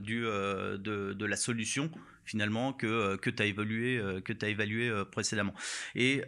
du, 0.00 0.22
de, 0.22 1.24
la 1.24 1.36
solution 1.36 1.90
finalement 2.24 2.72
que, 2.72 3.14
que 3.16 3.30
tu 3.30 3.42
as 3.42 3.46
as 3.46 4.48
évalué 4.48 4.92
précédemment. 5.12 5.54
Et 5.94 6.22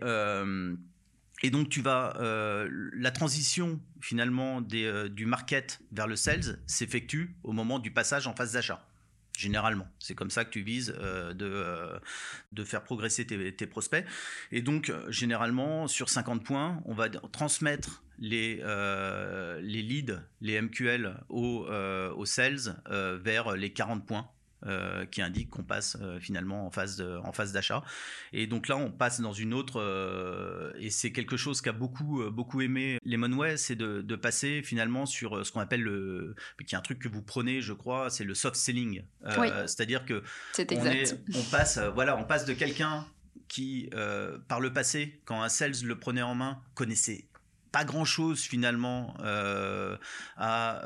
et 1.42 1.50
donc 1.50 1.68
tu 1.68 1.80
vas 1.80 2.16
la 2.20 3.10
transition 3.10 3.80
finalement 4.00 4.60
des, 4.60 5.08
du 5.10 5.26
market 5.26 5.80
vers 5.92 6.06
le 6.06 6.16
sales 6.16 6.60
s'effectue 6.66 7.34
au 7.42 7.52
moment 7.52 7.78
du 7.78 7.90
passage 7.90 8.26
en 8.26 8.34
phase 8.34 8.52
d'achat 8.52 8.84
généralement. 9.38 9.86
C'est 10.00 10.16
comme 10.16 10.30
ça 10.30 10.44
que 10.44 10.50
tu 10.50 10.62
vises 10.62 10.92
euh, 10.98 11.32
de, 11.32 11.46
euh, 11.46 11.98
de 12.52 12.64
faire 12.64 12.82
progresser 12.82 13.24
tes, 13.24 13.66
prospects. 13.66 14.04
Et 14.50 14.62
donc, 14.62 14.90
euh, 14.90 15.10
généralement, 15.10 15.86
sur 15.86 16.08
50 16.08 16.44
points, 16.44 16.82
on 16.86 16.92
va 16.92 17.08
transmettre 17.08 18.02
les, 18.18 18.56
les 19.62 19.82
leads, 19.82 20.20
les 20.40 20.60
MQL 20.60 21.20
aux, 21.28 21.68
aux 21.68 22.26
sales 22.26 22.82
vers 23.22 23.54
les 23.54 23.72
40 23.72 24.04
points 24.04 24.28
euh, 24.66 25.06
qui 25.06 25.22
indique 25.22 25.50
qu'on 25.50 25.62
passe 25.62 25.96
euh, 26.00 26.18
finalement 26.18 26.66
en 26.66 26.70
phase 26.72 27.00
en 27.22 27.30
phase 27.30 27.52
d'achat. 27.52 27.84
Et 28.32 28.48
donc 28.48 28.66
là, 28.66 28.76
on 28.76 28.90
passe 28.90 29.20
dans 29.20 29.32
une 29.32 29.54
autre 29.54 29.80
euh, 29.80 30.72
et 30.80 30.90
c'est 30.90 31.12
quelque 31.12 31.36
chose 31.36 31.60
qu'a 31.60 31.70
beaucoup 31.70 32.24
beaucoup 32.32 32.60
aimé 32.60 32.98
Lemonway, 33.04 33.56
c'est 33.56 33.76
de, 33.76 34.02
de, 34.02 34.16
passer 34.16 34.62
finalement 34.64 35.06
sur 35.06 35.46
ce 35.46 35.52
qu'on 35.52 35.60
appelle 35.60 35.82
le 35.82 36.34
qui 36.66 36.74
est 36.74 36.78
un 36.78 36.80
truc 36.80 36.98
que 36.98 37.08
vous 37.08 37.22
prenez, 37.22 37.60
je 37.62 37.72
crois, 37.72 38.10
c'est 38.10 38.24
le 38.24 38.34
soft 38.34 38.56
selling. 38.56 39.04
C'est-à-dire 39.66 40.04
que 40.04 40.24
on, 40.58 41.38
on, 41.38 41.42
passe 41.52 41.78
voilà, 41.94 42.16
on 42.16 42.24
passe 42.24 42.44
de 42.44 42.52
quelqu'un 42.52 43.06
qui 43.46 43.88
par 44.48 44.58
le 44.58 44.72
passé, 44.72 45.20
quand 45.24 45.40
un 45.40 45.48
sales 45.48 45.84
le 45.84 45.96
prenait 46.00 46.22
en 46.22 46.34
main, 46.34 46.60
connaissait 46.74 47.26
pas 47.70 47.84
grand 47.84 48.04
chose 48.04 48.40
finalement 48.40 49.14
à 50.36 50.82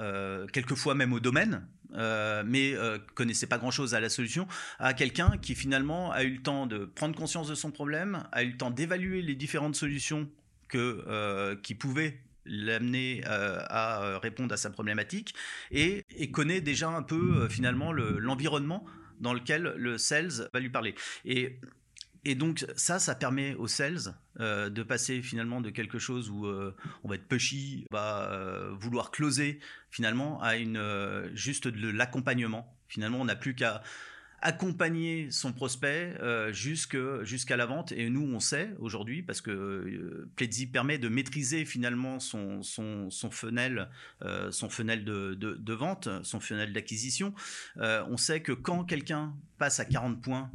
quelquefois 0.53 0.95
même 0.95 1.15
au 1.15 1.21
domaine 1.21 1.67
euh, 1.95 2.43
mais 2.47 2.75
euh, 2.75 2.99
connaissait 3.15 3.47
pas 3.47 3.59
grand-chose 3.59 3.95
à 3.95 4.01
la 4.01 4.09
solution, 4.09 4.47
à 4.79 4.95
quelqu'un 4.95 5.37
qui 5.41 5.55
finalement 5.55 6.13
a 6.13 6.25
eu 6.25 6.35
le 6.35 6.43
temps 6.43 6.67
de 6.67 6.85
prendre 6.85 7.17
conscience 7.17 7.49
de 7.49 7.55
son 7.55 7.71
problème, 7.71 8.25
a 8.33 8.43
eu 8.43 8.51
le 8.53 8.57
temps 8.57 8.71
d'évaluer 8.71 9.23
les 9.23 9.35
différentes 9.35 9.77
solutions 9.77 10.29
que, 10.69 11.05
euh, 11.07 11.57
qui 11.57 11.75
pouvaient 11.75 12.19
l'amener 12.45 13.23
à 13.25 14.19
répondre 14.21 14.53
à 14.53 14.57
sa 14.57 14.69
problématique 14.71 15.33
et, 15.71 16.05
connaît 16.33 16.61
déjà 16.61 16.89
un 16.89 17.03
peu 17.05 17.49
finalement 17.49 17.93
l'environnement 17.93 18.85
dans 19.21 19.33
lequel 19.33 19.75
le 19.77 19.97
sales 19.97 20.49
va 20.53 20.59
lui 20.59 20.69
parler. 20.69 20.97
Et 21.25 21.61
et 22.25 22.35
donc 22.35 22.65
ça, 22.77 22.99
ça 22.99 23.15
permet 23.15 23.55
aux 23.55 23.67
sales 23.67 24.15
euh, 24.39 24.71
de 24.71 24.83
passer 24.83 25.23
finalement 25.23 25.61
de 25.61 25.71
quelque 25.71 25.99
chose 25.99 26.31
où 26.31 26.47
euh, 26.47 26.75
on 27.03 27.09
va 27.09 27.17
être 27.17 27.27
pushy, 27.27 27.85
on 27.91 27.97
va 27.97 28.31
euh, 28.33 28.71
vouloir 28.79 29.11
closer 29.11 29.59
finalement 29.91 30.41
à 30.41 30.57
une 30.57 30.81
juste 31.35 31.67
de 31.67 31.91
l'accompagnement. 31.91 32.73
Finalement, 32.89 33.21
on 33.21 33.25
n'a 33.25 33.37
plus 33.37 33.55
qu'à 33.55 33.83
accompagner 34.45 35.31
son 35.31 35.53
prospect 35.53 36.17
jusqu'à 36.53 37.57
la 37.57 37.67
vente. 37.67 37.93
Et 37.93 38.11
nous, 38.11 38.23
on 38.23 38.41
sait 38.41 38.71
aujourd'hui, 38.81 39.23
parce 39.23 39.41
que 39.41 40.29
Pledzi 40.35 40.67
permet 40.67 40.99
de 40.99 41.09
maîtriser 41.09 41.65
finalement 41.65 42.19
son, 42.19 42.63
son, 42.63 43.09
son 43.11 43.31
funnel, 43.31 43.89
son 44.51 44.69
funnel 44.69 45.05
de, 45.05 45.35
de, 45.35 45.73
vente, 45.75 46.09
son 46.25 46.41
funnel 46.41 46.73
d'acquisition. 46.73 47.33
on 47.77 48.17
sait 48.17 48.43
que 48.43 48.51
quand 48.51 48.83
quelqu'un 48.85 49.33
passe 49.59 49.79
à 49.79 49.85
40 49.85 50.21
points 50.21 50.51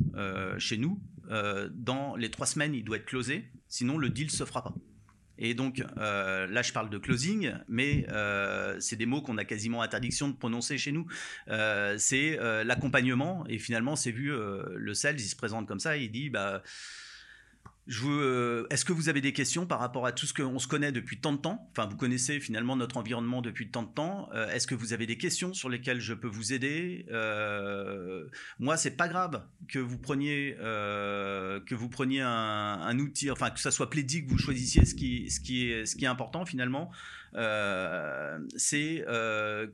chez 0.57 0.77
nous, 0.77 0.99
dans 1.29 2.15
les 2.15 2.31
trois 2.31 2.45
semaines, 2.45 2.73
il 2.73 2.83
doit 2.83 2.97
être 2.97 3.05
closé, 3.05 3.45
sinon 3.67 3.97
le 3.97 4.09
deal 4.09 4.31
se 4.31 4.45
fera 4.45 4.63
pas. 4.63 4.73
Et 5.39 5.53
donc 5.53 5.83
euh, 5.97 6.47
là, 6.47 6.61
je 6.61 6.73
parle 6.73 6.89
de 6.89 6.97
closing, 6.97 7.53
mais 7.67 8.05
euh, 8.09 8.77
c'est 8.79 8.95
des 8.95 9.05
mots 9.05 9.21
qu'on 9.21 9.37
a 9.37 9.45
quasiment 9.45 9.81
interdiction 9.81 10.29
de 10.29 10.35
prononcer 10.35 10.77
chez 10.77 10.91
nous. 10.91 11.05
Euh, 11.49 11.95
c'est 11.97 12.37
l'accompagnement, 12.63 13.45
et 13.47 13.59
finalement, 13.59 13.95
c'est 13.95 14.11
vu 14.11 14.31
le 14.31 14.93
sales, 14.93 15.19
il 15.19 15.27
se 15.27 15.35
présente 15.35 15.67
comme 15.67 15.79
ça, 15.79 15.97
il 15.97 16.11
dit 16.11 16.29
bah 16.29 16.61
euh, 18.03 18.67
est-ce 18.69 18.83
que 18.83 18.93
vous 18.93 19.09
avez 19.09 19.21
des 19.21 19.33
questions 19.33 19.65
par 19.65 19.79
rapport 19.79 20.05
à 20.05 20.11
tout 20.11 20.25
ce 20.25 20.33
qu'on 20.33 20.59
se 20.59 20.67
connaît 20.67 20.91
depuis 20.91 21.19
tant 21.19 21.31
de 21.31 21.37
temps? 21.37 21.69
Enfin, 21.71 21.87
vous 21.87 21.95
connaissez 21.95 22.39
finalement 22.39 22.75
notre 22.75 22.97
environnement 22.97 23.41
depuis 23.41 23.69
tant 23.69 23.83
de 23.83 23.89
temps. 23.89 24.29
Euh, 24.33 24.49
est-ce 24.51 24.67
que 24.67 24.75
vous 24.75 24.93
avez 24.93 25.05
des 25.05 25.17
questions 25.17 25.53
sur 25.53 25.69
lesquelles 25.69 26.01
je 26.01 26.13
peux 26.13 26.27
vous 26.27 26.53
aider? 26.53 27.05
Euh, 27.11 28.25
Moi, 28.59 28.77
c'est 28.77 28.97
pas 28.97 29.07
grave 29.07 29.43
que 29.69 29.79
vous 29.79 29.97
preniez 29.97 30.55
que 30.57 31.75
vous 31.75 31.89
preniez 31.89 32.21
un, 32.21 32.99
outil, 32.99 33.31
enfin 33.31 33.49
que 33.49 33.59
ça 33.59 33.71
soit 33.71 33.89
Pleddy 33.89 34.25
que 34.25 34.29
vous 34.29 34.37
choisissiez. 34.37 34.85
Ce 34.85 34.93
qui 34.95 35.25
est, 35.25 35.85
ce 35.85 35.95
qui 35.95 36.05
est 36.05 36.07
important 36.07 36.45
finalement, 36.45 36.91
c'est 37.33 39.05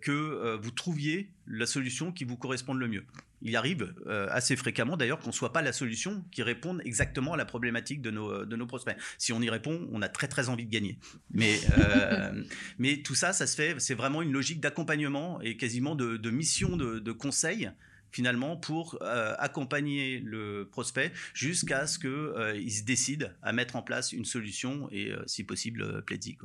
que 0.01 0.57
vous 0.61 0.71
trouviez 0.71 1.31
la 1.47 1.65
solution 1.65 2.11
qui 2.11 2.25
vous 2.25 2.37
corresponde 2.37 2.79
le 2.79 2.87
mieux 2.87 3.05
il 3.43 3.55
arrive 3.55 3.93
euh, 4.07 4.27
assez 4.31 4.55
fréquemment 4.55 4.97
d'ailleurs 4.97 5.19
qu'on 5.19 5.27
ne 5.27 5.33
soit 5.33 5.53
pas 5.53 5.61
la 5.61 5.73
solution 5.73 6.23
qui 6.31 6.41
réponde 6.43 6.81
exactement 6.85 7.33
à 7.33 7.37
la 7.37 7.45
problématique 7.45 8.01
de 8.01 8.09
nos, 8.09 8.45
de 8.45 8.55
nos 8.55 8.65
prospects. 8.65 8.95
Si 9.17 9.33
on 9.33 9.41
y 9.41 9.49
répond, 9.49 9.87
on 9.91 10.01
a 10.01 10.09
très 10.09 10.27
très 10.27 10.49
envie 10.49 10.65
de 10.65 10.71
gagner. 10.71 10.97
Mais, 11.31 11.59
euh, 11.77 12.43
mais 12.79 12.97
tout 12.97 13.15
ça, 13.15 13.33
ça 13.33 13.45
se 13.45 13.55
fait, 13.55 13.79
c'est 13.79 13.95
vraiment 13.95 14.21
une 14.21 14.31
logique 14.31 14.61
d'accompagnement 14.61 15.41
et 15.41 15.57
quasiment 15.57 15.95
de, 15.95 16.29
mission 16.29 16.77
de, 16.77 17.11
conseil 17.11 17.69
finalement 18.11 18.57
pour 18.57 18.97
euh, 19.01 19.35
accompagner 19.37 20.19
le 20.19 20.67
prospect 20.71 21.11
jusqu'à 21.33 21.85
ce 21.85 21.99
qu'il 21.99 22.71
se 22.71 22.83
décide 22.83 23.35
à 23.41 23.53
mettre 23.53 23.75
en 23.75 23.83
place 23.83 24.13
une 24.13 24.25
solution 24.25 24.87
et 24.91 25.11
si 25.27 25.43
possible 25.43 26.03
Pledzi. 26.05 26.37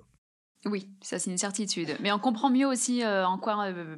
Oui, 0.64 0.88
ça 1.00 1.20
c'est 1.20 1.30
une 1.30 1.38
certitude. 1.38 1.96
Mais 2.00 2.10
on 2.10 2.18
comprend 2.18 2.50
mieux 2.50 2.66
aussi 2.66 3.04
euh, 3.04 3.24
en 3.24 3.38
quoi 3.38 3.66
euh, 3.68 3.96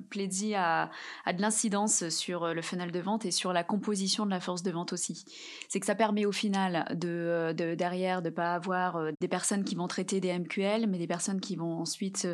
a, 0.55 0.90
a, 1.25 1.33
de 1.33 1.40
l'incidence 1.40 2.11
sur 2.11 2.44
euh, 2.44 2.53
le 2.53 2.61
funnel 2.61 2.92
de 2.92 3.01
vente 3.01 3.25
et 3.25 3.31
sur 3.31 3.55
la 3.55 3.64
composition 3.64 4.27
de 4.27 4.31
la 4.31 4.40
force 4.40 4.62
de 4.62 4.70
vente 4.70 4.92
aussi. 4.92 5.25
C'est 5.70 5.81
que 5.81 5.87
ça 5.87 5.94
permet 5.94 6.27
au 6.27 6.33
final 6.33 6.85
de, 6.94 7.09
euh, 7.09 7.53
de 7.55 7.75
derrière 7.75 8.20
de 8.20 8.29
pas 8.29 8.53
avoir 8.53 8.99
des 9.18 9.29
personnes 9.29 9.64
qui 9.64 9.75
vont 9.75 9.88
traiter 9.88 10.20
des 10.20 10.38
MQL, 10.38 10.87
mais 10.87 10.99
des 10.99 11.07
personnes 11.07 11.40
qui 11.40 11.57
vont 11.57 11.79
ensuite 11.79 12.29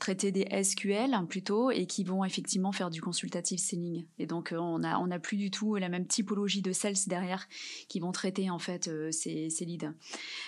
traiter 0.00 0.32
des 0.32 0.48
SQL 0.64 1.14
hein, 1.14 1.24
plutôt 1.24 1.70
et 1.70 1.86
qui 1.86 2.02
vont 2.02 2.24
effectivement 2.24 2.72
faire 2.72 2.90
du 2.90 3.00
consultative 3.00 3.60
selling. 3.60 4.04
Et 4.18 4.26
donc 4.26 4.52
on 4.52 4.82
a 4.82 4.98
on 4.98 5.06
n'a 5.06 5.20
plus 5.20 5.36
du 5.36 5.52
tout 5.52 5.76
la 5.76 5.88
même 5.88 6.08
typologie 6.08 6.60
de 6.60 6.72
sales 6.72 6.94
derrière 7.06 7.46
qui 7.88 8.00
vont 8.00 8.10
traiter 8.10 8.50
en 8.50 8.58
fait 8.58 8.90
ces, 9.12 9.48
ces 9.48 9.64
leads. 9.64 9.92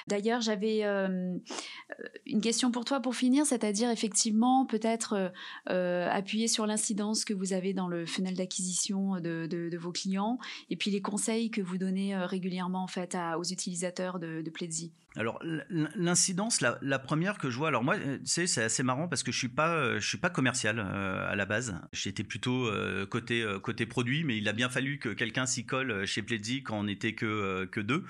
D'ailleurs 0.08 0.40
j'avais 0.40 0.82
une 2.26 2.40
question 2.40 2.72
pour 2.72 2.85
toi 2.85 2.98
pour 2.98 3.12
finir, 3.22 3.46
c'est-à-dire 3.46 3.88
effectivement 3.88 4.66
peut-être 4.66 5.12
euh, 5.12 5.28
euh, 5.70 6.08
appuyer 6.11 6.48
sur 6.48 6.66
l'incidence 6.66 7.24
que 7.24 7.32
vous 7.32 7.52
avez 7.52 7.72
dans 7.72 7.87
le 7.87 8.04
funnel 8.04 8.35
d'acquisition 8.35 9.20
de, 9.20 9.76
vos 9.78 9.92
clients 9.92 10.38
et 10.70 10.76
puis 10.76 10.90
les 10.90 11.00
conseils 11.00 11.48
que 11.48 11.61
vous 11.61 11.78
donnez 11.78 12.16
euh, 12.16 12.26
régulièrement 12.26 12.82
en 12.82 12.88
fait 12.88 13.16
aux 13.38 13.44
utilisateurs 13.44 14.18
de, 14.18 14.42
de 14.42 14.50
alors 15.14 15.42
l'incidence, 15.94 16.62
la, 16.62 16.98
première 16.98 17.37
que 17.37 17.51
je 17.51 17.59
vois, 17.59 17.68
alors 17.68 17.85
moi, 17.85 17.98
tu 17.98 18.20
sais, 18.25 18.46
c'est 18.46 18.62
assez 18.62 18.83
marrant 18.83 19.09
parce 19.09 19.22
que 19.22 19.31
je 19.31 19.38
suis 19.38 19.48
pas, 19.48 19.75
euh, 19.75 20.01
je 20.01 20.09
suis 20.09 20.18
pas 20.18 20.31
commercial 20.31 20.79
euh, 20.79 21.31
à 21.31 21.37
la 21.37 21.44
base. 21.44 21.79
J'étais 21.92 22.25
plutôt 22.25 22.66
euh, 22.66 23.05
côté 23.05 23.46
côté 23.62 23.85
produit, 23.85 24.25
mais 24.25 24.38
il 24.38 24.48
a 24.48 24.53
bien 24.53 24.70
fallu 24.70 24.98
que 24.98 25.11
quelqu'un 25.11 25.44
s'y 25.44 25.66
colle 25.66 26.07
chez 26.07 26.22
Pledzi 26.22 26.62
quand 26.62 26.79
on 26.79 26.85
n'était 26.85 27.14
que 27.14 27.66
que 27.66 27.81
deux, 27.81 28.05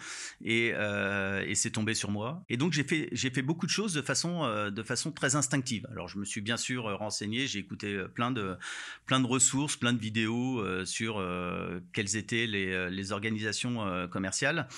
et, 0.44 0.68
et 0.68 1.54
c'est 1.54 1.70
tombé 1.70 1.94
sur 1.94 2.10
moi. 2.10 2.44
Et 2.48 2.56
donc 2.56 2.72
j'ai 2.72 2.84
fait 2.84 3.08
j'ai 3.12 3.30
fait 3.30 3.42
beaucoup 3.42 3.66
de 3.66 3.70
choses 3.72 3.94
de 3.94 4.02
façon 4.02 4.70
de 4.70 4.82
façon 4.82 5.10
très 5.10 5.34
instinctive. 5.34 5.86
Alors 5.90 6.08
je 6.08 6.18
me 6.18 6.24
suis 6.24 6.40
bien 6.40 6.56
sûr 6.56 6.84
renseigné, 6.98 7.46
j'ai 7.46 7.58
écouté 7.58 8.04
plein 8.14 8.30
de 8.30 8.56
plein 9.06 9.18
de 9.18 9.26
ressources, 9.26 9.76
plein 9.76 9.92
de 9.92 10.00
vidéos 10.00 10.64
sur 10.84 11.24
quelles 11.92 12.16
étaient 12.16 12.46
les 12.46 12.90
les 12.90 13.12
organisations 13.12 14.08
commerciales. 14.08 14.68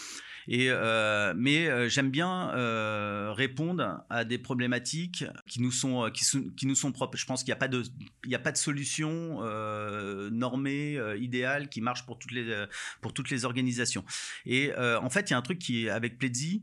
Euh, 0.51 1.35
mais 1.37 1.69
euh, 1.69 1.89
j'aime 1.89 2.11
bien 2.11 2.51
euh, 2.51 3.33
répondre 3.33 4.05
à 4.11 4.25
des 4.25 4.39
problématiques 4.39 5.25
qui 5.47 5.63
nous 5.63 5.71
sont, 5.71 6.11
qui, 6.13 6.67
nous 6.67 6.75
sont 6.75 6.93
propres. 6.93 7.17
Je 7.17 7.27
pense 7.27 7.43
qu'il 7.43 7.51
n'y 7.51 7.57
a 7.57 7.61
pas 7.61 7.69
de, 7.69 7.83
a 8.33 8.39
pas 8.39 8.53
de 8.53 8.57
solution 8.57 9.41
normée, 10.31 10.99
idéale, 11.19 11.69
qui 11.69 11.81
marche 11.81 12.07
pour 12.07 12.19
toutes 12.19 12.33
les, 12.33 12.65
pour 13.01 13.13
toutes 13.13 13.31
les 13.31 13.45
organisations. 13.45 14.05
Et 14.47 14.73
en 14.77 15.11
fait, 15.11 15.31
il 15.31 15.33
y 15.33 15.35
a 15.35 15.39
un 15.39 15.43
truc 15.43 15.59
qui, 15.59 15.89
avec 15.89 16.19
Pledzi, 16.19 16.63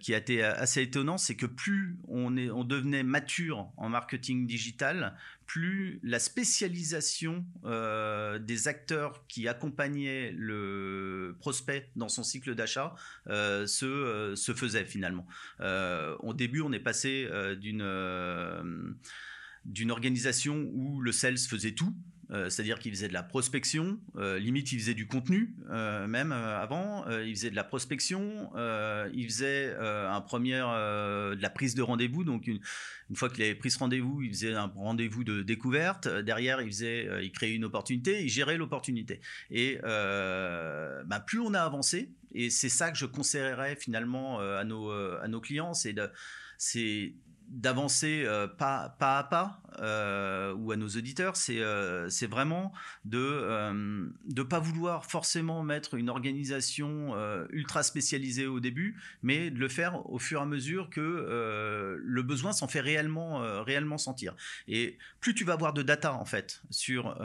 qui 0.00 0.14
a 0.14 0.18
été 0.18 0.42
assez 0.42 0.82
étonnant, 0.82 1.18
c'est 1.18 1.36
que 1.36 1.46
plus 1.46 1.98
on, 2.08 2.36
est, 2.36 2.50
on 2.50 2.64
devenait 2.64 3.02
mature 3.02 3.68
en 3.76 3.88
marketing 3.88 4.46
digital, 4.46 5.14
plus 5.52 6.00
la 6.02 6.18
spécialisation 6.18 7.44
euh, 7.66 8.38
des 8.38 8.68
acteurs 8.68 9.26
qui 9.26 9.48
accompagnaient 9.48 10.32
le 10.34 11.36
prospect 11.40 11.90
dans 11.94 12.08
son 12.08 12.22
cycle 12.22 12.54
d'achat 12.54 12.94
euh, 13.26 13.66
se, 13.66 13.84
euh, 13.84 14.34
se, 14.34 14.54
faisait 14.54 14.86
finalement. 14.86 15.26
au 15.60 16.32
début, 16.32 16.62
on 16.62 16.72
est 16.72 16.80
passé 16.80 17.28
d'une 17.60 18.96
d'une 19.66 19.90
organisation 19.90 20.70
où 20.72 21.02
le 21.02 21.12
sales 21.12 21.36
faisait 21.36 21.72
tout 21.72 21.94
c'est-à-dire 22.32 22.78
qu'il 22.78 22.92
faisait 22.92 23.08
de 23.08 23.12
la 23.12 23.22
prospection, 23.22 23.98
limite 24.16 24.72
il 24.72 24.80
faisait 24.80 24.94
du 24.94 25.06
contenu 25.06 25.54
même 25.68 26.32
avant, 26.32 27.04
il 27.10 27.34
faisait 27.34 27.50
de 27.50 27.56
la 27.56 27.64
prospection, 27.64 28.50
il 29.12 29.24
faisait 29.26 29.74
un 29.78 30.20
premier, 30.20 30.58
de 30.58 31.42
la 31.42 31.50
prise 31.50 31.74
de 31.74 31.82
rendez-vous, 31.82 32.24
donc 32.24 32.46
une, 32.46 32.60
fois 33.14 33.28
qu'il 33.28 33.42
avait 33.44 33.54
pris 33.54 33.70
ce 33.70 33.78
rendez-vous, 33.78 34.22
il 34.22 34.30
faisait 34.30 34.54
un 34.54 34.72
rendez-vous 34.74 35.24
de 35.24 35.42
découverte. 35.42 36.08
Derrière, 36.08 36.62
il 36.62 36.68
faisait, 36.68 37.08
il 37.22 37.32
créait 37.32 37.54
une 37.54 37.64
opportunité, 37.64 38.22
il 38.22 38.28
gérait 38.28 38.56
l'opportunité. 38.56 39.20
Et 39.50 39.78
bah, 39.82 41.20
plus 41.26 41.40
on 41.40 41.54
a 41.54 41.60
avancé, 41.60 42.10
et 42.34 42.50
c'est 42.50 42.70
ça 42.70 42.90
que 42.90 42.98
je 42.98 43.06
conseillerais 43.06 43.76
finalement 43.76 44.40
à 44.40 44.64
nos, 44.64 44.90
à 44.90 45.28
nos 45.28 45.40
clients, 45.40 45.74
c'est 45.74 45.92
de, 45.92 46.08
c'est 46.56 47.14
d'avancer 47.52 48.24
euh, 48.24 48.48
pas, 48.48 48.96
pas 48.98 49.18
à 49.18 49.24
pas 49.24 49.60
euh, 49.78 50.54
ou 50.54 50.72
à 50.72 50.76
nos 50.76 50.88
auditeurs, 50.88 51.36
c'est 51.36 51.60
euh, 51.60 52.08
vraiment 52.28 52.72
de 53.04 53.72
ne 54.24 54.42
pas 54.42 54.58
vouloir 54.58 55.06
forcément 55.06 55.62
mettre 55.62 55.94
une 55.94 56.08
organisation 56.08 57.14
ultra 57.50 57.82
spécialisée 57.82 58.46
au 58.46 58.60
début, 58.60 58.96
mais 59.22 59.50
de 59.50 59.58
le 59.58 59.68
faire 59.68 60.08
au 60.10 60.18
fur 60.18 60.40
et 60.40 60.42
à 60.42 60.46
mesure 60.46 60.88
que 60.88 61.98
le 62.02 62.22
besoin 62.22 62.52
s'en 62.52 62.68
fait 62.68 62.80
réellement, 62.80 63.40
réellement 63.62 63.98
sentir. 63.98 64.34
Et 64.68 64.98
plus 65.20 65.34
tu 65.34 65.44
vas 65.44 65.54
avoir 65.54 65.72
de 65.72 65.82
data 65.82 66.14
en 66.14 66.24
fait 66.24 66.62
sur 66.70 67.18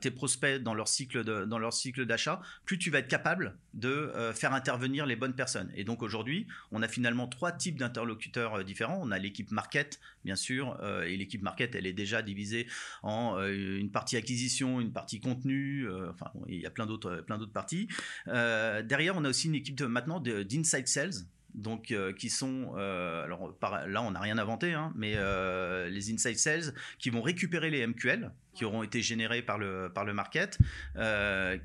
tes 0.00 0.10
prospects 0.10 0.62
dans 0.62 0.74
leur 0.74 0.88
cycle 0.88 1.46
dans 1.46 1.58
leur 1.58 1.72
cycle 1.72 2.06
d'achat, 2.06 2.40
plus 2.64 2.78
tu 2.78 2.90
vas 2.90 2.98
être 2.98 3.08
capable 3.08 3.56
de 3.74 4.12
faire 4.34 4.54
intervenir 4.54 5.06
les 5.06 5.16
bonnes 5.16 5.34
personnes. 5.34 5.70
Et 5.74 5.84
donc 5.84 6.02
aujourd'hui, 6.02 6.46
on 6.70 6.82
a 6.82 6.88
finalement 6.88 7.28
trois 7.28 7.52
types 7.52 7.78
d'interlocuteurs 7.78 8.64
différents. 8.64 8.98
On 9.02 9.10
a 9.10 9.18
l'équipe 9.18 9.51
market, 9.52 10.00
bien 10.24 10.36
sûr, 10.36 10.78
euh, 10.82 11.02
et 11.02 11.16
l'équipe 11.16 11.42
market, 11.42 11.74
elle 11.74 11.86
est 11.86 11.92
déjà 11.92 12.22
divisée 12.22 12.66
en 13.02 13.38
euh, 13.38 13.78
une 13.78 13.90
partie 13.90 14.16
acquisition, 14.16 14.80
une 14.80 14.92
partie 14.92 15.20
contenu, 15.20 15.86
euh, 15.86 16.10
enfin, 16.10 16.30
il 16.48 16.60
y 16.60 16.66
a 16.66 16.70
plein 16.70 16.86
d'autres, 16.86 17.22
plein 17.26 17.38
d'autres 17.38 17.52
parties. 17.52 17.88
derrière, 18.26 19.16
on 19.16 19.24
a 19.24 19.28
aussi 19.28 19.48
une 19.48 19.54
équipe 19.54 19.80
maintenant 19.82 20.20
d'inside 20.20 20.88
sales, 20.88 21.12
donc 21.54 21.90
euh, 21.90 22.12
qui 22.12 22.30
sont 22.30 22.72
euh, 22.76 23.24
alors 23.24 23.54
là 23.86 24.02
on 24.02 24.12
n'a 24.12 24.20
rien 24.20 24.38
inventé 24.38 24.72
hein, 24.72 24.92
mais 24.94 25.14
euh, 25.16 25.88
les 25.88 26.12
inside 26.12 26.38
sales 26.38 26.74
qui 26.98 27.10
vont 27.10 27.22
récupérer 27.22 27.70
les 27.70 27.86
MQL 27.86 28.30
qui 28.54 28.64
auront 28.64 28.82
été 28.82 29.02
générés 29.02 29.42
par 29.42 29.58
le 29.58 29.90
par 29.94 30.04
le 30.04 30.12
market 30.12 30.58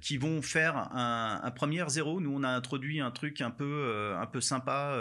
qui 0.01 0.17
vont 0.17 0.41
faire 0.41 0.77
un, 0.77 1.41
un, 1.43 1.51
premier 1.51 1.83
zéro. 1.89 2.21
Nous 2.21 2.33
on 2.33 2.43
a 2.43 2.49
introduit 2.49 3.01
un 3.01 3.11
truc 3.11 3.41
un 3.41 3.51
peu 3.51 4.13
un 4.17 4.25
peu 4.25 4.39
sympa 4.39 4.97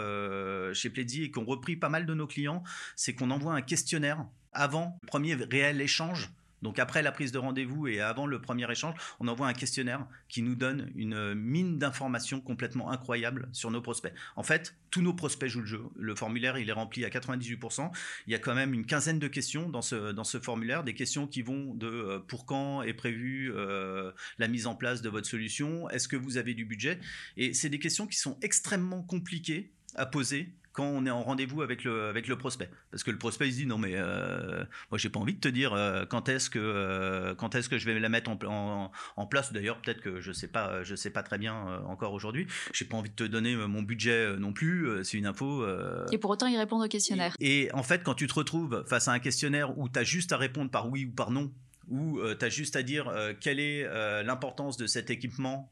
chez 0.73 0.89
Pledzi 0.89 1.23
et 1.23 1.31
qu'on 1.31 1.45
repris 1.45 1.77
pas 1.77 1.87
mal 1.87 2.05
de 2.05 2.13
nos 2.13 2.27
clients. 2.27 2.61
C'est 2.97 3.15
qu'on 3.15 3.31
envoie 3.31 3.53
un 3.53 3.61
questionnaire 3.61 4.25
avant 4.51 4.99
le 5.01 5.07
premier 5.07 5.35
réel 5.35 5.79
échange 5.79 6.29
donc 6.61 6.79
après 6.79 7.01
la 7.01 7.11
prise 7.11 7.31
de 7.31 7.37
rendez-vous 7.37 7.87
et 7.87 7.99
avant 7.99 8.25
le 8.25 8.41
premier 8.41 8.69
échange, 8.71 8.95
on 9.19 9.27
envoie 9.27 9.47
un 9.47 9.53
questionnaire 9.53 10.05
qui 10.27 10.41
nous 10.41 10.55
donne 10.55 10.91
une 10.95 11.33
mine 11.33 11.77
d'informations 11.77 12.41
complètement 12.41 12.91
incroyable 12.91 13.49
sur 13.51 13.71
nos 13.71 13.81
prospects. 13.81 14.13
En 14.35 14.43
fait, 14.43 14.75
tous 14.89 15.01
nos 15.01 15.13
prospects 15.13 15.49
jouent 15.49 15.61
le 15.61 15.67
jeu. 15.67 15.83
Le 15.95 16.15
formulaire, 16.15 16.57
il 16.57 16.69
est 16.69 16.73
rempli 16.73 17.05
à 17.05 17.09
98%. 17.09 17.91
Il 18.25 18.31
y 18.31 18.35
a 18.35 18.39
quand 18.39 18.55
même 18.55 18.73
une 18.73 18.85
quinzaine 18.85 19.19
de 19.19 19.27
questions 19.27 19.69
dans 19.69 19.81
ce, 19.81 20.11
dans 20.11 20.23
ce 20.23 20.39
formulaire, 20.39 20.83
des 20.83 20.93
questions 20.93 21.27
qui 21.27 21.41
vont 21.41 21.73
de 21.73 21.87
euh, 21.87 22.19
pour 22.19 22.45
quand 22.45 22.81
est 22.81 22.93
prévue 22.93 23.51
euh, 23.53 24.11
la 24.37 24.47
mise 24.47 24.67
en 24.67 24.75
place 24.75 25.01
de 25.01 25.09
votre 25.09 25.27
solution, 25.27 25.89
est-ce 25.89 26.07
que 26.07 26.15
vous 26.15 26.37
avez 26.37 26.53
du 26.53 26.65
budget? 26.65 26.99
Et 27.35 27.53
c'est 27.53 27.69
des 27.69 27.79
questions 27.79 28.07
qui 28.07 28.17
sont 28.17 28.37
extrêmement 28.41 29.03
compliquées 29.03 29.71
à 29.95 30.05
poser 30.05 30.53
quand 30.77 30.85
on 30.85 31.07
est 31.07 31.09
en 31.09 31.23
rendez-vous 31.23 31.63
avec 31.63 31.83
le, 31.83 32.05
avec 32.05 32.27
le 32.27 32.37
prospect. 32.37 32.69
Parce 32.91 33.03
que 33.03 33.09
le 33.09 33.17
prospect, 33.17 33.47
il 33.47 33.51
se 33.51 33.57
dit 33.57 33.65
non, 33.65 33.79
mais 33.79 33.93
euh, 33.95 34.63
moi, 34.91 34.99
j'ai 34.99 35.09
pas 35.09 35.19
envie 35.19 35.33
de 35.33 35.39
te 35.39 35.47
dire 35.47 35.73
euh, 35.73 36.05
quand 36.05 36.29
est-ce 36.29 36.51
que, 36.51 36.59
euh, 36.59 37.33
quand 37.33 37.55
est-ce 37.55 37.67
que 37.67 37.79
je 37.79 37.85
vais 37.87 37.99
la 37.99 38.09
mettre 38.09 38.29
en, 38.29 38.91
en, 39.15 39.25
place. 39.25 39.51
D'ailleurs, 39.51 39.81
peut-être 39.81 40.01
que 40.01 40.21
je 40.21 40.31
sais 40.31 40.47
pas, 40.47 40.83
je 40.83 40.93
sais 40.93 41.09
pas 41.09 41.23
très 41.23 41.39
bien 41.39 41.81
encore 41.87 42.13
aujourd'hui. 42.13 42.45
J'ai 42.73 42.85
pas 42.85 42.95
envie 42.95 43.09
de 43.09 43.15
te 43.15 43.23
donner 43.23 43.55
mon 43.55 43.81
budget 43.81 44.37
non 44.37 44.53
plus. 44.53 45.03
c'est 45.03 45.17
une 45.17 45.25
info. 45.25 45.65
Et 46.11 46.19
pour 46.19 46.29
autant, 46.29 46.45
il 46.45 46.57
répond 46.57 46.79
au 46.79 46.87
questionnaire. 46.87 47.35
Et, 47.39 47.69
en 47.73 47.83
fait, 47.83 48.03
quand 48.03 48.13
tu 48.13 48.27
te 48.27 48.35
retrouves 48.35 48.85
face 48.87 49.07
à 49.07 49.13
un 49.13 49.19
questionnaire 49.19 49.75
où 49.79 49.89
tu 49.89 49.97
as 49.97 50.03
juste 50.03 50.31
à 50.31 50.37
répondre 50.37 50.69
par 50.69 50.91
oui 50.91 51.05
ou 51.05 51.11
par 51.11 51.31
non, 51.31 51.51
où 51.89 52.19
tu 52.39 52.45
as 52.45 52.49
juste 52.49 52.75
à 52.75 52.83
dire 52.83 53.11
quelle 53.41 53.59
est 53.59 53.83
l'importance 54.23 54.77
de 54.77 54.85
cet 54.85 55.09
équipement, 55.09 55.71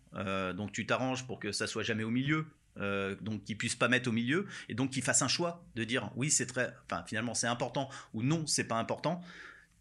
donc 0.55 0.71
tu 0.71 0.87
t'arranges 0.87 1.27
pour 1.27 1.39
que 1.39 1.51
ça 1.51 1.67
soit 1.67 1.83
jamais 1.83 2.03
au 2.03 2.09
milieu, 2.11 2.47
euh, 2.77 3.15
donc 3.21 3.43
qu'ils 3.43 3.57
puissent 3.57 3.75
pas 3.75 3.87
mettre 3.87 4.09
au 4.09 4.11
milieu 4.11 4.47
et 4.69 4.73
donc 4.73 4.91
qu'ils 4.91 5.03
fassent 5.03 5.21
un 5.21 5.27
choix 5.27 5.63
de 5.75 5.83
dire 5.83 6.11
oui 6.15 6.29
c'est 6.29 6.45
très 6.45 6.73
finalement 7.07 7.33
c'est 7.33 7.47
important 7.47 7.89
ou 8.13 8.23
non 8.23 8.45
c'est 8.47 8.65
pas 8.65 8.75
important. 8.75 9.21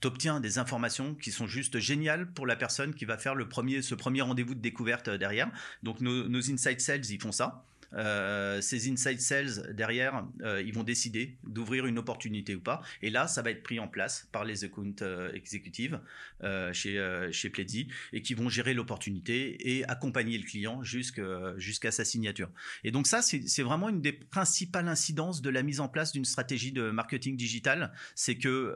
Tu 0.01 0.09
obtiens 0.09 0.41
des 0.41 0.59
informations 0.59 1.15
qui 1.15 1.33
sont 1.33 1.47
juste 1.47 1.79
géniales 1.79 2.31
pour 2.33 2.47
la 2.47 2.57
personne 2.57 2.95
qui 2.95 3.05
va 3.05 3.17
faire 3.17 3.35
le 3.35 3.49
premier 3.49 3.83
ce 3.83 3.95
premier 3.95 4.23
rendez-vous 4.23 4.55
de 4.55 4.61
découverte 4.61 5.09
derrière. 5.09 5.51
Donc 5.83 6.01
nos, 6.01 6.29
nos 6.29 6.51
inside 6.51 6.81
sales 6.81 7.07
ils 7.07 7.21
font 7.21 7.33
ça 7.33 7.65
euh, 7.93 8.61
ces 8.61 8.91
inside 8.91 9.21
sales 9.21 9.75
derrière, 9.75 10.27
euh, 10.43 10.63
ils 10.63 10.73
vont 10.73 10.83
décider 10.83 11.37
d'ouvrir 11.45 11.87
une 11.87 11.99
opportunité 11.99 12.55
ou 12.55 12.61
pas. 12.61 12.83
Et 13.03 13.11
là, 13.11 13.27
ça 13.27 13.43
va 13.43 13.51
être 13.51 13.63
pris 13.63 13.79
en 13.79 13.89
place 13.89 14.29
par 14.33 14.45
les 14.45 14.65
accounts 14.65 15.03
euh, 15.03 15.33
exécutives 15.33 16.01
chez 16.73 16.95
chez 17.33 17.49
Pledzi 17.49 17.89
et 18.13 18.21
qui 18.21 18.35
vont 18.35 18.51
gérer 18.51 18.75
l'opportunité 18.75 19.77
et 19.77 19.85
accompagner 19.87 20.37
le 20.37 20.45
client 20.45 20.83
jusqu'à 20.83 21.91
sa 21.91 22.05
signature. 22.05 22.51
Et 22.83 22.91
donc 22.91 23.07
ça, 23.07 23.23
c'est 23.23 23.63
vraiment 23.63 23.89
une 23.89 24.03
des 24.03 24.13
principales 24.13 24.89
incidences 24.89 25.41
de 25.41 25.49
la 25.49 25.63
mise 25.63 25.81
en 25.81 25.89
place 25.89 26.13
d'une 26.13 26.27
stratégie 26.27 26.71
de 26.71 26.91
marketing 26.91 27.37
digital, 27.37 27.93
c'est 28.15 28.37
que 28.37 28.75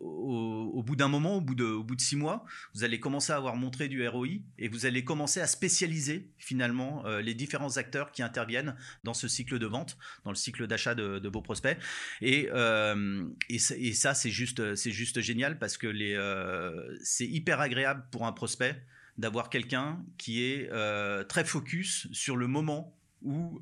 au, 0.00 0.82
bout 0.84 0.94
d'un 0.94 1.08
moment, 1.08 1.38
au 1.38 1.40
bout 1.40 1.56
de 1.56 2.00
six 2.00 2.16
mois, 2.16 2.44
vous 2.74 2.84
allez 2.84 3.00
commencer 3.00 3.32
à 3.32 3.36
avoir 3.36 3.56
montré 3.56 3.88
du 3.88 4.06
ROI 4.06 4.28
et 4.58 4.68
vous 4.68 4.86
allez 4.86 5.04
commencer 5.04 5.40
à 5.40 5.48
spécialiser 5.48 6.30
finalement 6.38 7.04
les 7.18 7.34
différents 7.34 7.78
acteurs 7.78 8.09
qui 8.12 8.22
interviennent 8.22 8.74
dans 9.04 9.14
ce 9.14 9.28
cycle 9.28 9.58
de 9.58 9.66
vente, 9.66 9.96
dans 10.24 10.30
le 10.30 10.36
cycle 10.36 10.66
d'achat 10.66 10.94
de, 10.94 11.28
vos 11.28 11.42
prospects. 11.42 11.78
Et, 12.20 12.48
euh, 12.52 13.24
et, 13.48 13.58
ça, 13.58 14.14
c'est 14.14 14.30
juste, 14.30 14.74
juste 14.74 15.20
génial 15.20 15.58
parce 15.58 15.76
que 15.76 15.86
euh, 15.86 16.96
c'est 17.02 17.26
hyper 17.26 17.60
agréable 17.60 18.04
pour 18.10 18.26
un 18.26 18.32
prospect 18.32 18.82
d'avoir 19.18 19.50
quelqu'un 19.50 20.02
qui 20.18 20.44
est 20.44 20.68
euh, 20.72 21.24
très 21.24 21.44
focus 21.44 22.08
sur 22.12 22.36
le 22.36 22.46
moment 22.46 22.96
où, 23.22 23.60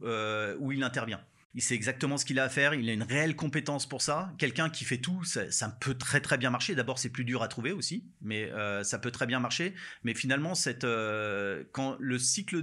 où 0.61 0.73
il 0.73 0.83
intervient 0.83 1.21
il 1.59 1.61
sait 1.61 1.75
exactement 1.75 2.17
ce 2.17 2.25
qu'il 2.25 2.39
a 2.39 2.45
à 2.45 2.49
faire, 2.49 2.73
il 2.73 2.89
a 2.89 2.93
une 2.93 3.03
réelle 3.03 3.35
compétence 3.35 3.85
pour 3.85 4.01
ça. 4.01 4.33
Quelqu'un 4.39 4.71
qui 4.71 4.85
fait 4.85 4.99
tout, 4.99 5.25
ça, 5.25 5.69
peut 5.81 5.95
très 5.95 6.21
très 6.21 6.39
bien 6.39 6.51
marcher. 6.51 6.77
D'abord, 6.77 7.01
c'est 7.01 7.09
plus 7.09 7.25
dur 7.25 7.43
à 7.43 7.49
trouver 7.49 7.73
aussi, 7.73 8.05
mais 8.21 8.45
euh, 8.53 8.85
ça 8.85 9.01
peut 9.01 9.11
très 9.11 9.27
bien 9.27 9.41
marcher. 9.41 9.75
Mais 10.05 10.15
finalement, 10.15 10.53
euh, 10.85 11.65
quand 11.73 11.97
le 11.99 12.17
cycle 12.17 12.63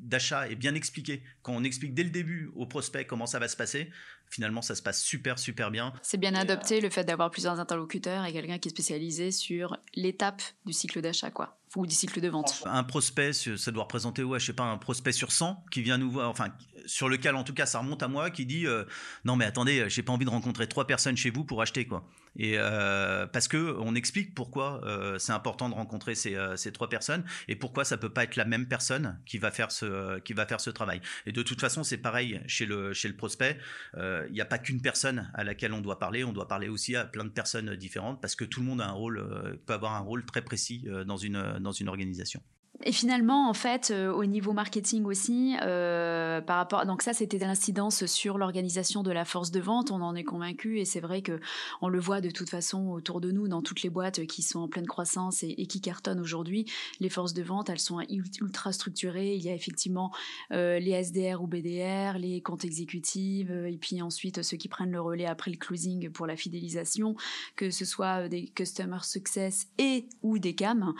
d'achat 0.00 0.48
est 0.48 0.56
bien 0.56 0.74
expliqué, 0.74 1.22
quand 1.42 1.52
on 1.54 1.62
explique 1.62 1.94
dès 1.94 2.02
le 2.02 2.10
début 2.10 2.50
au 2.56 2.66
prospect 2.66 3.04
comment 3.04 3.26
ça 3.26 3.38
va 3.38 3.46
se 3.46 3.56
passer, 3.56 3.88
finalement, 4.30 4.62
ça 4.62 4.74
se 4.74 4.82
passe 4.82 5.02
super 5.02 5.38
super 5.38 5.70
bien. 5.70 5.92
C'est 6.02 6.18
bien 6.18 6.34
adopté 6.34 6.80
le 6.80 6.90
fait 6.90 7.04
d'avoir 7.04 7.30
plusieurs 7.30 7.60
interlocuteurs 7.60 8.24
et 8.24 8.32
quelqu'un 8.32 8.58
qui 8.58 8.68
est 8.68 8.70
spécialisé 8.70 9.30
sur 9.30 9.76
l'étape 9.94 10.42
du 10.64 10.72
cycle 10.72 11.00
d'achat, 11.00 11.30
quoi 11.30 11.58
ou 11.76 11.86
du 11.86 11.94
cycle 11.94 12.20
de 12.20 12.28
vente. 12.28 12.62
Un 12.66 12.84
prospect, 12.84 13.32
ça 13.32 13.70
doit 13.72 13.82
représenter, 13.82 14.22
ouais, 14.22 14.38
je 14.38 14.46
sais 14.46 14.52
pas, 14.52 14.64
un 14.64 14.78
prospect 14.78 15.12
sur 15.12 15.32
100 15.32 15.64
qui 15.70 15.82
vient 15.82 15.98
nous 15.98 16.10
voir, 16.10 16.30
enfin, 16.30 16.48
sur 16.86 17.08
lequel 17.08 17.34
en 17.34 17.44
tout 17.44 17.54
cas 17.54 17.66
ça 17.66 17.80
remonte 17.80 18.02
à 18.02 18.08
moi, 18.08 18.30
qui 18.30 18.46
dit 18.46 18.66
euh, 18.66 18.84
non 19.24 19.36
mais 19.36 19.44
attendez, 19.44 19.86
j'ai 19.88 20.02
pas 20.02 20.12
envie 20.12 20.24
de 20.24 20.30
rencontrer 20.30 20.68
trois 20.68 20.86
personnes 20.86 21.16
chez 21.16 21.30
vous 21.30 21.44
pour 21.44 21.62
acheter 21.62 21.86
quoi. 21.86 22.04
Et 22.36 22.54
euh, 22.58 23.26
parce 23.26 23.48
que 23.48 23.76
on 23.78 23.94
explique 23.94 24.34
pourquoi 24.34 24.84
euh, 24.84 25.18
c'est 25.18 25.32
important 25.32 25.68
de 25.68 25.74
rencontrer 25.74 26.14
ces, 26.14 26.36
ces, 26.56 26.72
trois 26.72 26.88
personnes 26.88 27.24
et 27.48 27.56
pourquoi 27.56 27.84
ça 27.84 27.96
peut 27.96 28.10
pas 28.10 28.24
être 28.24 28.36
la 28.36 28.44
même 28.44 28.66
personne 28.66 29.18
qui 29.26 29.38
va 29.38 29.50
faire 29.50 29.70
ce 29.70 30.18
qui 30.20 30.32
va 30.32 30.46
faire 30.46 30.60
ce 30.60 30.70
travail. 30.70 31.00
Et 31.26 31.32
de 31.32 31.42
toute 31.42 31.60
façon, 31.60 31.84
c'est 31.84 31.98
pareil 31.98 32.40
chez 32.46 32.66
le 32.66 32.92
chez 32.92 33.08
le 33.08 33.16
prospect. 33.16 33.58
Il 33.96 34.32
n'y 34.32 34.40
a 34.40 34.46
pas 34.46 34.58
qu'une 34.58 34.80
personne 34.80 35.30
à 35.34 35.44
laquelle 35.44 35.72
on 35.72 35.80
doit 35.80 35.98
parler, 35.98 36.24
on 36.24 36.32
doit 36.32 36.48
parler 36.48 36.68
aussi 36.68 36.96
à 36.96 37.04
plein 37.04 37.24
de 37.24 37.30
personnes 37.30 37.74
différentes 37.76 38.20
parce 38.20 38.34
que 38.34 38.44
tout 38.44 38.60
le 38.60 38.66
monde 38.66 38.80
a 38.80 38.86
un 38.86 38.92
rôle 38.92 39.58
peut 39.66 39.74
avoir 39.74 39.94
un 39.94 40.00
rôle 40.00 40.24
très 40.24 40.42
précis 40.42 40.86
dans 41.06 41.16
une 41.16 41.58
dans 41.60 41.72
une 41.72 41.88
organisation. 41.88 42.40
Et 42.82 42.90
finalement, 42.90 43.48
en 43.48 43.54
fait, 43.54 43.92
euh, 43.92 44.12
au 44.12 44.24
niveau 44.24 44.52
marketing 44.52 45.04
aussi, 45.04 45.54
euh, 45.62 46.40
par 46.40 46.56
rapport, 46.56 46.84
donc 46.86 47.02
ça, 47.02 47.12
c'était 47.12 47.38
l'incidence 47.38 48.04
sur 48.06 48.36
l'organisation 48.36 49.04
de 49.04 49.12
la 49.12 49.24
force 49.24 49.52
de 49.52 49.60
vente. 49.60 49.92
On 49.92 50.02
en 50.02 50.16
est 50.16 50.24
convaincu, 50.24 50.80
et 50.80 50.84
c'est 50.84 51.00
vrai 51.00 51.22
que 51.22 51.38
on 51.82 51.88
le 51.88 52.00
voit 52.00 52.20
de 52.20 52.30
toute 52.30 52.50
façon 52.50 52.88
autour 52.88 53.20
de 53.20 53.30
nous, 53.30 53.46
dans 53.46 53.62
toutes 53.62 53.82
les 53.82 53.90
boîtes 53.90 54.26
qui 54.26 54.42
sont 54.42 54.60
en 54.60 54.68
pleine 54.68 54.86
croissance 54.86 55.44
et, 55.44 55.66
qui 55.66 55.80
cartonnent 55.80 56.20
aujourd'hui. 56.20 56.66
Les 56.98 57.08
forces 57.08 57.32
de 57.32 57.44
vente, 57.44 57.70
elles 57.70 57.78
sont 57.78 58.00
ultra 58.40 58.72
structurées. 58.72 59.34
Il 59.34 59.42
y 59.42 59.50
a 59.50 59.54
effectivement 59.54 60.12
euh, 60.50 60.80
les 60.80 60.90
SDR 61.04 61.42
ou 61.42 61.46
BDR, 61.46 62.18
les 62.18 62.42
comptes 62.42 62.64
exécutifs, 62.64 63.50
et 63.50 63.78
puis 63.80 64.02
ensuite 64.02 64.42
ceux 64.42 64.56
qui 64.56 64.68
prennent 64.68 64.90
le 64.90 65.00
relais 65.00 65.26
après 65.26 65.52
le 65.52 65.56
closing 65.58 66.10
pour 66.10 66.26
la 66.26 66.36
fidélisation, 66.36 67.14
que 67.54 67.70
ce 67.70 67.84
soit 67.84 68.28
des 68.28 68.48
customer 68.48 68.98
success 69.02 69.68
et 69.78 70.06
ou 70.22 70.38
des 70.40 70.54
CAM. 70.54 70.92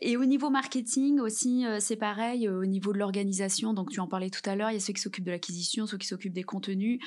Et 0.00 0.16
au 0.16 0.24
niveau 0.24 0.50
marketing 0.50 1.15
aussi, 1.20 1.64
c'est 1.80 1.96
pareil 1.96 2.48
au 2.48 2.64
niveau 2.64 2.92
de 2.92 2.98
l'organisation. 2.98 3.74
Donc, 3.74 3.90
tu 3.90 4.00
en 4.00 4.06
parlais 4.06 4.30
tout 4.30 4.48
à 4.48 4.56
l'heure, 4.56 4.70
il 4.70 4.74
y 4.74 4.76
a 4.76 4.80
ceux 4.80 4.92
qui 4.92 5.00
s'occupent 5.00 5.24
de 5.24 5.30
l'acquisition, 5.30 5.86
ceux 5.86 5.98
qui 5.98 6.06
s'occupent 6.06 6.32
des 6.32 6.44
contenus. 6.44 7.00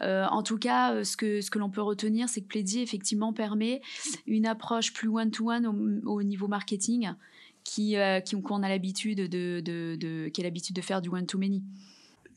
en 0.00 0.42
tout 0.42 0.58
cas, 0.58 1.04
ce 1.04 1.16
que, 1.16 1.40
ce 1.40 1.50
que 1.50 1.58
l'on 1.58 1.70
peut 1.70 1.82
retenir, 1.82 2.28
c'est 2.28 2.40
que 2.40 2.46
Pledzi, 2.46 2.80
effectivement, 2.80 3.32
permet 3.32 3.80
une 4.26 4.46
approche 4.46 4.92
plus 4.92 5.08
one-to-one 5.08 5.66
au, 6.04 6.22
niveau 6.22 6.48
marketing 6.48 7.10
qui, 7.64 7.96
qui 8.24 8.42
qu'on 8.42 8.62
a 8.62 8.68
l'habitude 8.68 9.18
de, 9.18 9.60
de, 9.60 9.96
de, 9.96 10.30
a 10.36 10.42
l'habitude 10.42 10.76
de 10.76 10.82
faire 10.82 11.02
du 11.02 11.08
one-to-many. 11.08 11.62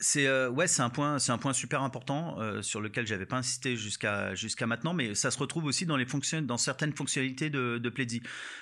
C'est 0.01 0.27
euh, 0.27 0.49
ouais, 0.49 0.67
c'est 0.67 0.81
un 0.81 0.89
point, 0.89 1.19
c'est 1.19 1.33
un 1.33 1.37
point 1.37 1.51
super 1.51 1.83
important 1.83 2.39
euh, 2.39 2.61
sur 2.61 2.79
lequel 2.79 3.05
j'avais 3.05 3.25
pas 3.25 3.35
insisté 3.35 3.75
jusqu'à 3.75 4.33
jusqu'à 4.33 4.65
maintenant, 4.65 4.93
mais 4.93 5.13
ça 5.13 5.29
se 5.29 5.37
retrouve 5.37 5.65
aussi 5.65 5.85
dans 5.85 5.97
les 5.97 6.05
dans 6.41 6.57
certaines 6.57 6.93
fonctionnalités 6.93 7.49
de, 7.49 7.77
de 7.77 7.89
Pledzi. 7.89 8.21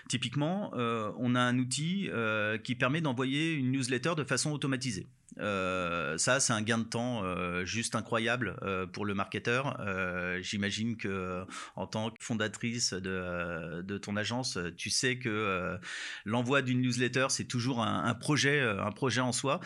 Typiquement, 0.10 0.71
euh, 0.73 1.12
on 1.17 1.36
a 1.36 1.39
un 1.39 1.60
outil 1.60 2.10
qui 2.63 2.76
permet 2.76 3.02
d'envoyer 3.02 3.54
une 3.54 3.71
newsletter 3.71 4.13
de 4.17 4.23
façon 4.23 4.52
automatisée. 4.52 5.06
Euh, 5.39 6.17
ça, 6.17 6.39
c'est 6.39 6.54
un 6.54 6.62
gain 6.62 6.78
de 6.80 6.84
temps 6.84 7.23
euh, 7.23 7.65
juste 7.65 7.95
incroyable 7.95 8.58
euh, 8.63 8.86
pour 8.86 9.06
le 9.06 9.13
marketeur. 9.13 9.78
J'imagine 10.41 10.97
que 10.97 11.45
en 11.76 11.88
tant 11.88 12.10
que 12.10 12.15
fondatrice 12.19 12.93
de, 12.93 13.97
ton 13.97 14.15
agence, 14.15 14.58
tu 14.78 14.89
sais 14.89 15.17
que 15.17 15.78
l'envoi 16.26 16.62
d'une 16.62 16.82
newsletter, 16.82 17.28
c'est 17.30 17.45
toujours 17.45 17.84
un, 17.84 18.06
un, 18.06 18.13
projet, 18.13 18.62
un 18.62 18.91
projet 18.91 19.21
en 19.21 19.32
soi. 19.32 19.60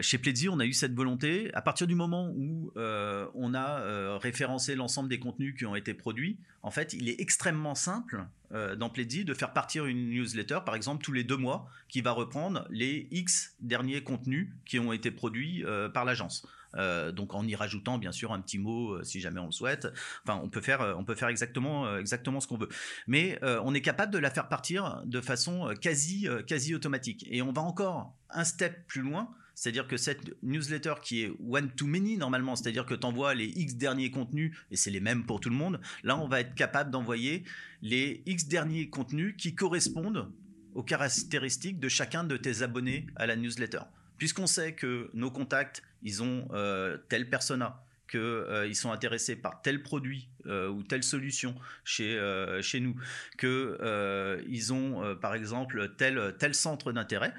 chez 0.00 0.18
Pledzi, 0.18 0.48
on 0.48 0.60
a 0.60 0.64
eu 0.64 0.72
cette 0.72 0.94
volonté. 0.94 1.52
À 1.54 1.62
partir 1.62 1.86
du 1.86 1.94
moment 1.94 2.32
où 2.34 2.72
on 2.76 3.54
a 3.54 4.18
référencé 4.18 4.74
l'ensemble 4.74 5.08
des 5.08 5.18
contenus 5.18 5.54
qui 5.56 5.66
ont 5.66 5.76
été 5.76 5.94
produits, 5.94 6.38
en 6.62 6.70
fait, 6.70 6.92
il 6.92 7.08
est 7.08 7.20
extrêmement 7.20 7.74
simple 7.74 8.24
euh, 8.52 8.76
dans 8.76 8.90
Pledzi 8.90 9.24
de 9.24 9.34
faire 9.34 9.52
partir 9.52 9.86
une 9.86 10.10
newsletter, 10.10 10.60
par 10.64 10.74
exemple, 10.74 11.02
tous 11.02 11.12
les 11.12 11.24
deux 11.24 11.36
mois, 11.36 11.68
qui 11.88 12.00
va 12.00 12.12
reprendre 12.12 12.66
les 12.70 13.08
X 13.10 13.54
derniers 13.60 14.02
contenus 14.02 14.50
qui 14.66 14.78
ont 14.78 14.92
été 14.92 15.10
produits 15.10 15.64
euh, 15.64 15.88
par 15.88 16.04
l'agence. 16.04 16.46
Euh, 16.74 17.12
donc 17.12 17.34
en 17.34 17.46
y 17.46 17.54
rajoutant 17.54 17.98
bien 17.98 18.12
sûr 18.12 18.32
un 18.32 18.40
petit 18.40 18.58
mot 18.58 19.02
si 19.04 19.20
jamais 19.20 19.40
on 19.40 19.46
le 19.46 19.52
souhaite. 19.52 19.88
Enfin, 20.24 20.40
on 20.42 20.48
peut 20.48 20.62
faire, 20.62 20.94
on 20.98 21.04
peut 21.04 21.14
faire 21.14 21.28
exactement, 21.28 21.96
exactement 21.98 22.40
ce 22.40 22.46
qu'on 22.46 22.56
veut. 22.56 22.70
Mais 23.06 23.38
on 23.42 23.74
est 23.74 23.82
capable 23.82 24.12
de 24.12 24.18
la 24.18 24.30
faire 24.30 24.48
partir 24.48 25.02
de 25.04 25.20
façon 25.20 25.74
quasi, 25.80 26.26
quasi 26.46 26.74
automatique. 26.74 27.26
Et 27.30 27.42
on 27.42 27.52
va 27.52 27.62
encore 27.62 28.14
un 28.30 28.44
step 28.44 28.86
plus 28.86 29.02
loin 29.02 29.34
c'est-à-dire 29.54 29.86
que 29.86 29.96
cette 29.96 30.42
newsletter 30.42 30.94
qui 31.02 31.22
est 31.22 31.32
one-to-many 31.48 32.16
normalement, 32.16 32.56
c'est-à-dire 32.56 32.86
que 32.86 32.94
tu 32.94 33.06
envoies 33.06 33.34
les 33.34 33.46
X 33.46 33.74
derniers 33.74 34.10
contenus, 34.10 34.56
et 34.70 34.76
c'est 34.76 34.90
les 34.90 35.00
mêmes 35.00 35.24
pour 35.24 35.40
tout 35.40 35.50
le 35.50 35.56
monde, 35.56 35.80
là 36.02 36.18
on 36.18 36.28
va 36.28 36.40
être 36.40 36.54
capable 36.54 36.90
d'envoyer 36.90 37.44
les 37.82 38.22
X 38.26 38.46
derniers 38.46 38.88
contenus 38.88 39.34
qui 39.36 39.54
correspondent 39.54 40.32
aux 40.74 40.82
caractéristiques 40.82 41.78
de 41.78 41.88
chacun 41.88 42.24
de 42.24 42.36
tes 42.36 42.62
abonnés 42.62 43.06
à 43.16 43.26
la 43.26 43.36
newsletter. 43.36 43.80
Puisqu'on 44.16 44.46
sait 44.46 44.74
que 44.74 45.10
nos 45.14 45.30
contacts, 45.30 45.82
ils 46.02 46.22
ont 46.22 46.48
euh, 46.52 46.96
tel 47.08 47.28
persona, 47.28 47.81
qu'ils 48.12 48.20
euh, 48.20 48.74
sont 48.74 48.92
intéressés 48.92 49.36
par 49.36 49.62
tel 49.62 49.82
produit 49.82 50.28
euh, 50.44 50.68
ou 50.68 50.82
telle 50.82 51.02
solution 51.02 51.54
chez, 51.82 52.18
euh, 52.18 52.60
chez 52.60 52.78
nous, 52.78 52.94
qu'ils 53.38 54.72
ont 54.72 55.16
par 55.20 55.34
exemple 55.34 55.94
tel, 55.96 56.34
tel 56.38 56.54
centre 56.54 56.92
d'intérêt, 56.92 57.32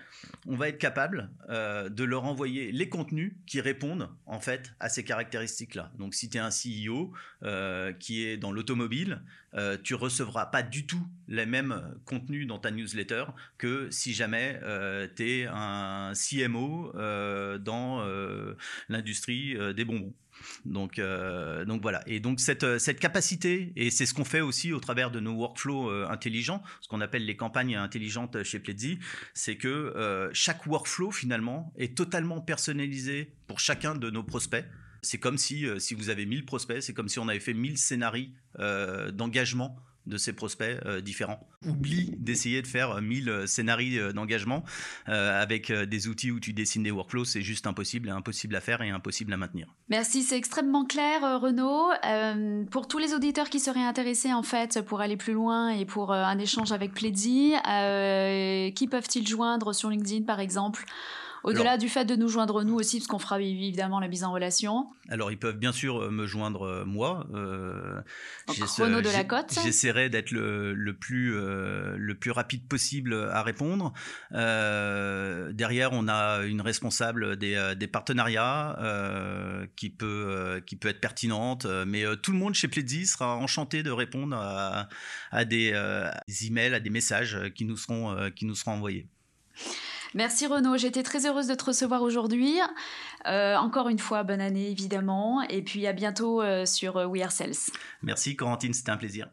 on 0.47 0.55
va 0.55 0.69
être 0.69 0.79
capable 0.79 1.29
de 1.47 2.03
leur 2.03 2.23
envoyer 2.23 2.71
les 2.71 2.89
contenus 2.89 3.33
qui 3.45 3.61
répondent 3.61 4.09
en 4.25 4.39
fait 4.39 4.73
à 4.79 4.89
ces 4.89 5.03
caractéristiques-là. 5.03 5.91
Donc 5.99 6.15
si 6.15 6.29
tu 6.29 6.37
es 6.37 6.39
un 6.39 6.49
CEO 6.49 7.13
qui 7.99 8.25
est 8.25 8.37
dans 8.37 8.51
l'automobile, 8.51 9.21
tu 9.83 9.93
recevras 9.93 10.47
pas 10.47 10.63
du 10.63 10.87
tout 10.87 11.05
les 11.27 11.45
mêmes 11.45 11.95
contenus 12.05 12.47
dans 12.47 12.57
ta 12.57 12.71
newsletter 12.71 13.25
que 13.57 13.89
si 13.91 14.13
jamais 14.13 14.59
tu 15.15 15.29
es 15.29 15.47
un 15.47 16.13
CMO 16.15 16.91
dans 17.59 18.05
l'industrie 18.89 19.55
des 19.75 19.85
bonbons. 19.85 20.13
Donc, 20.65 20.99
euh, 20.99 21.65
donc 21.65 21.81
voilà. 21.81 22.03
Et 22.07 22.19
donc 22.19 22.39
cette, 22.39 22.79
cette 22.79 22.99
capacité, 22.99 23.73
et 23.75 23.89
c'est 23.89 24.05
ce 24.05 24.13
qu'on 24.13 24.25
fait 24.25 24.41
aussi 24.41 24.73
au 24.73 24.79
travers 24.79 25.11
de 25.11 25.19
nos 25.19 25.33
workflows 25.33 25.89
euh, 25.89 26.07
intelligents, 26.09 26.63
ce 26.81 26.87
qu'on 26.87 27.01
appelle 27.01 27.25
les 27.25 27.35
campagnes 27.35 27.75
intelligentes 27.75 28.43
chez 28.43 28.59
Pledzi, 28.59 28.99
c'est 29.33 29.57
que 29.57 29.67
euh, 29.67 30.29
chaque 30.33 30.65
workflow 30.65 31.11
finalement 31.11 31.73
est 31.77 31.95
totalement 31.95 32.41
personnalisé 32.41 33.33
pour 33.47 33.59
chacun 33.59 33.95
de 33.95 34.09
nos 34.09 34.23
prospects. 34.23 34.65
C'est 35.01 35.17
comme 35.17 35.37
si, 35.37 35.67
si 35.79 35.95
vous 35.95 36.09
avez 36.09 36.25
1000 36.25 36.45
prospects, 36.45 36.81
c'est 36.81 36.93
comme 36.93 37.09
si 37.09 37.19
on 37.19 37.27
avait 37.27 37.41
fait 37.41 37.53
1000 37.53 37.77
scénarios 37.77 38.29
d'engagement 39.11 39.77
de 40.05 40.17
ses 40.17 40.33
prospects 40.33 40.79
euh, 40.85 41.01
différents. 41.01 41.47
Oublie 41.65 42.13
d'essayer 42.17 42.61
de 42.61 42.67
faire 42.67 43.01
1000 43.01 43.29
euh, 43.29 43.47
scénarios 43.47 44.01
euh, 44.01 44.13
d'engagement 44.13 44.63
avec 45.05 45.71
des 45.71 46.07
outils 46.07 46.31
où 46.31 46.39
tu 46.39 46.53
dessines 46.53 46.83
des 46.83 46.91
workflows, 46.91 47.25
c'est 47.25 47.41
juste 47.41 47.67
impossible, 47.67 48.09
impossible 48.09 48.55
à 48.55 48.61
faire 48.61 48.81
et 48.81 48.89
impossible 48.89 49.33
à 49.33 49.37
maintenir. 49.37 49.67
Merci, 49.89 50.23
c'est 50.23 50.37
extrêmement 50.37 50.85
clair 50.85 51.21
Renaud. 51.41 51.89
pour 52.69 52.87
tous 52.87 52.97
les 52.97 53.13
auditeurs 53.13 53.49
qui 53.49 53.59
seraient 53.59 53.83
intéressés 53.83 54.33
en 54.33 54.43
fait 54.43 54.81
pour 54.81 55.01
aller 55.01 55.17
plus 55.17 55.33
loin 55.33 55.69
et 55.69 55.85
pour 55.85 56.13
un 56.13 56.37
échange 56.39 56.71
avec 56.71 56.93
Pledzi, 56.93 57.53
qui 58.75 58.87
peuvent-ils 58.87 59.27
joindre 59.27 59.73
sur 59.73 59.89
LinkedIn 59.89 60.25
par 60.25 60.39
exemple? 60.39 60.85
Au-delà 61.43 61.77
du 61.77 61.89
fait 61.89 62.05
de 62.05 62.15
nous 62.15 62.27
joindre 62.27 62.63
nous 62.63 62.75
aussi, 62.75 62.99
parce 62.99 63.07
qu'on 63.07 63.19
fera 63.19 63.41
évidemment 63.41 63.99
la 63.99 64.07
mise 64.07 64.23
en 64.23 64.31
relation. 64.31 64.87
Alors 65.09 65.31
ils 65.31 65.37
peuvent 65.37 65.57
bien 65.57 65.71
sûr 65.73 66.01
euh, 66.01 66.09
me 66.09 66.25
joindre 66.25 66.63
euh, 66.63 66.85
moi. 66.85 67.27
Euh, 67.33 68.01
chrono 68.47 69.01
de 69.01 69.09
la 69.09 69.23
côte. 69.23 69.53
J'essaierai 69.63 70.09
d'être 70.09 70.31
le, 70.31 70.93
plus, 70.93 71.35
euh, 71.35 71.95
le 71.97 72.15
plus 72.15 72.31
rapide 72.31 72.67
possible 72.67 73.29
à 73.31 73.43
répondre. 73.43 73.93
derrière, 74.31 75.91
on 75.91 76.07
a 76.07 76.43
une 76.43 76.61
responsable 76.61 77.35
des, 77.37 77.73
des 77.77 77.87
partenariats 77.87 78.77
qui, 79.75 79.89
peut, 79.89 80.61
qui 80.65 80.75
peut 80.75 80.87
être 80.87 81.01
pertinente, 81.01 81.65
mais 81.87 82.03
tout 82.21 82.31
le 82.31 82.37
monde 82.37 82.53
chez 82.53 82.67
Pledzi 82.67 83.05
sera 83.05 83.35
enchanté 83.35 83.83
de 83.83 83.91
répondre 83.91 84.35
à, 84.37 84.89
à 85.31 85.45
des, 85.45 85.71
des, 86.27 86.47
emails, 86.47 86.73
à 86.73 86.79
des 86.79 86.89
messages 86.89 87.37
qui 87.55 87.65
nous 87.65 87.77
seront, 87.77 88.31
qui 88.31 88.45
nous 88.45 88.55
seront 88.55 88.71
envoyés. 88.71 89.07
Merci 90.15 90.45
Renaud, 90.45 90.77
j'étais 90.77 91.03
très 91.03 91.25
heureuse 91.25 91.47
de 91.47 91.55
te 91.55 91.65
recevoir 91.65 92.03
aujourd'hui. 92.03 92.59
Euh, 93.25 93.55
encore 93.55 93.89
une 93.89 93.99
fois, 93.99 94.23
bonne 94.23 94.41
année 94.41 94.69
évidemment, 94.69 95.41
et 95.43 95.61
puis 95.61 95.87
à 95.87 95.93
bientôt 95.93 96.41
euh, 96.41 96.65
sur 96.65 96.97
euh, 96.97 97.05
We 97.05 97.23
Are 97.23 97.31
Sales. 97.31 97.71
Merci 98.01 98.35
Corentine, 98.35 98.73
c'était 98.73 98.91
un 98.91 98.97
plaisir. 98.97 99.27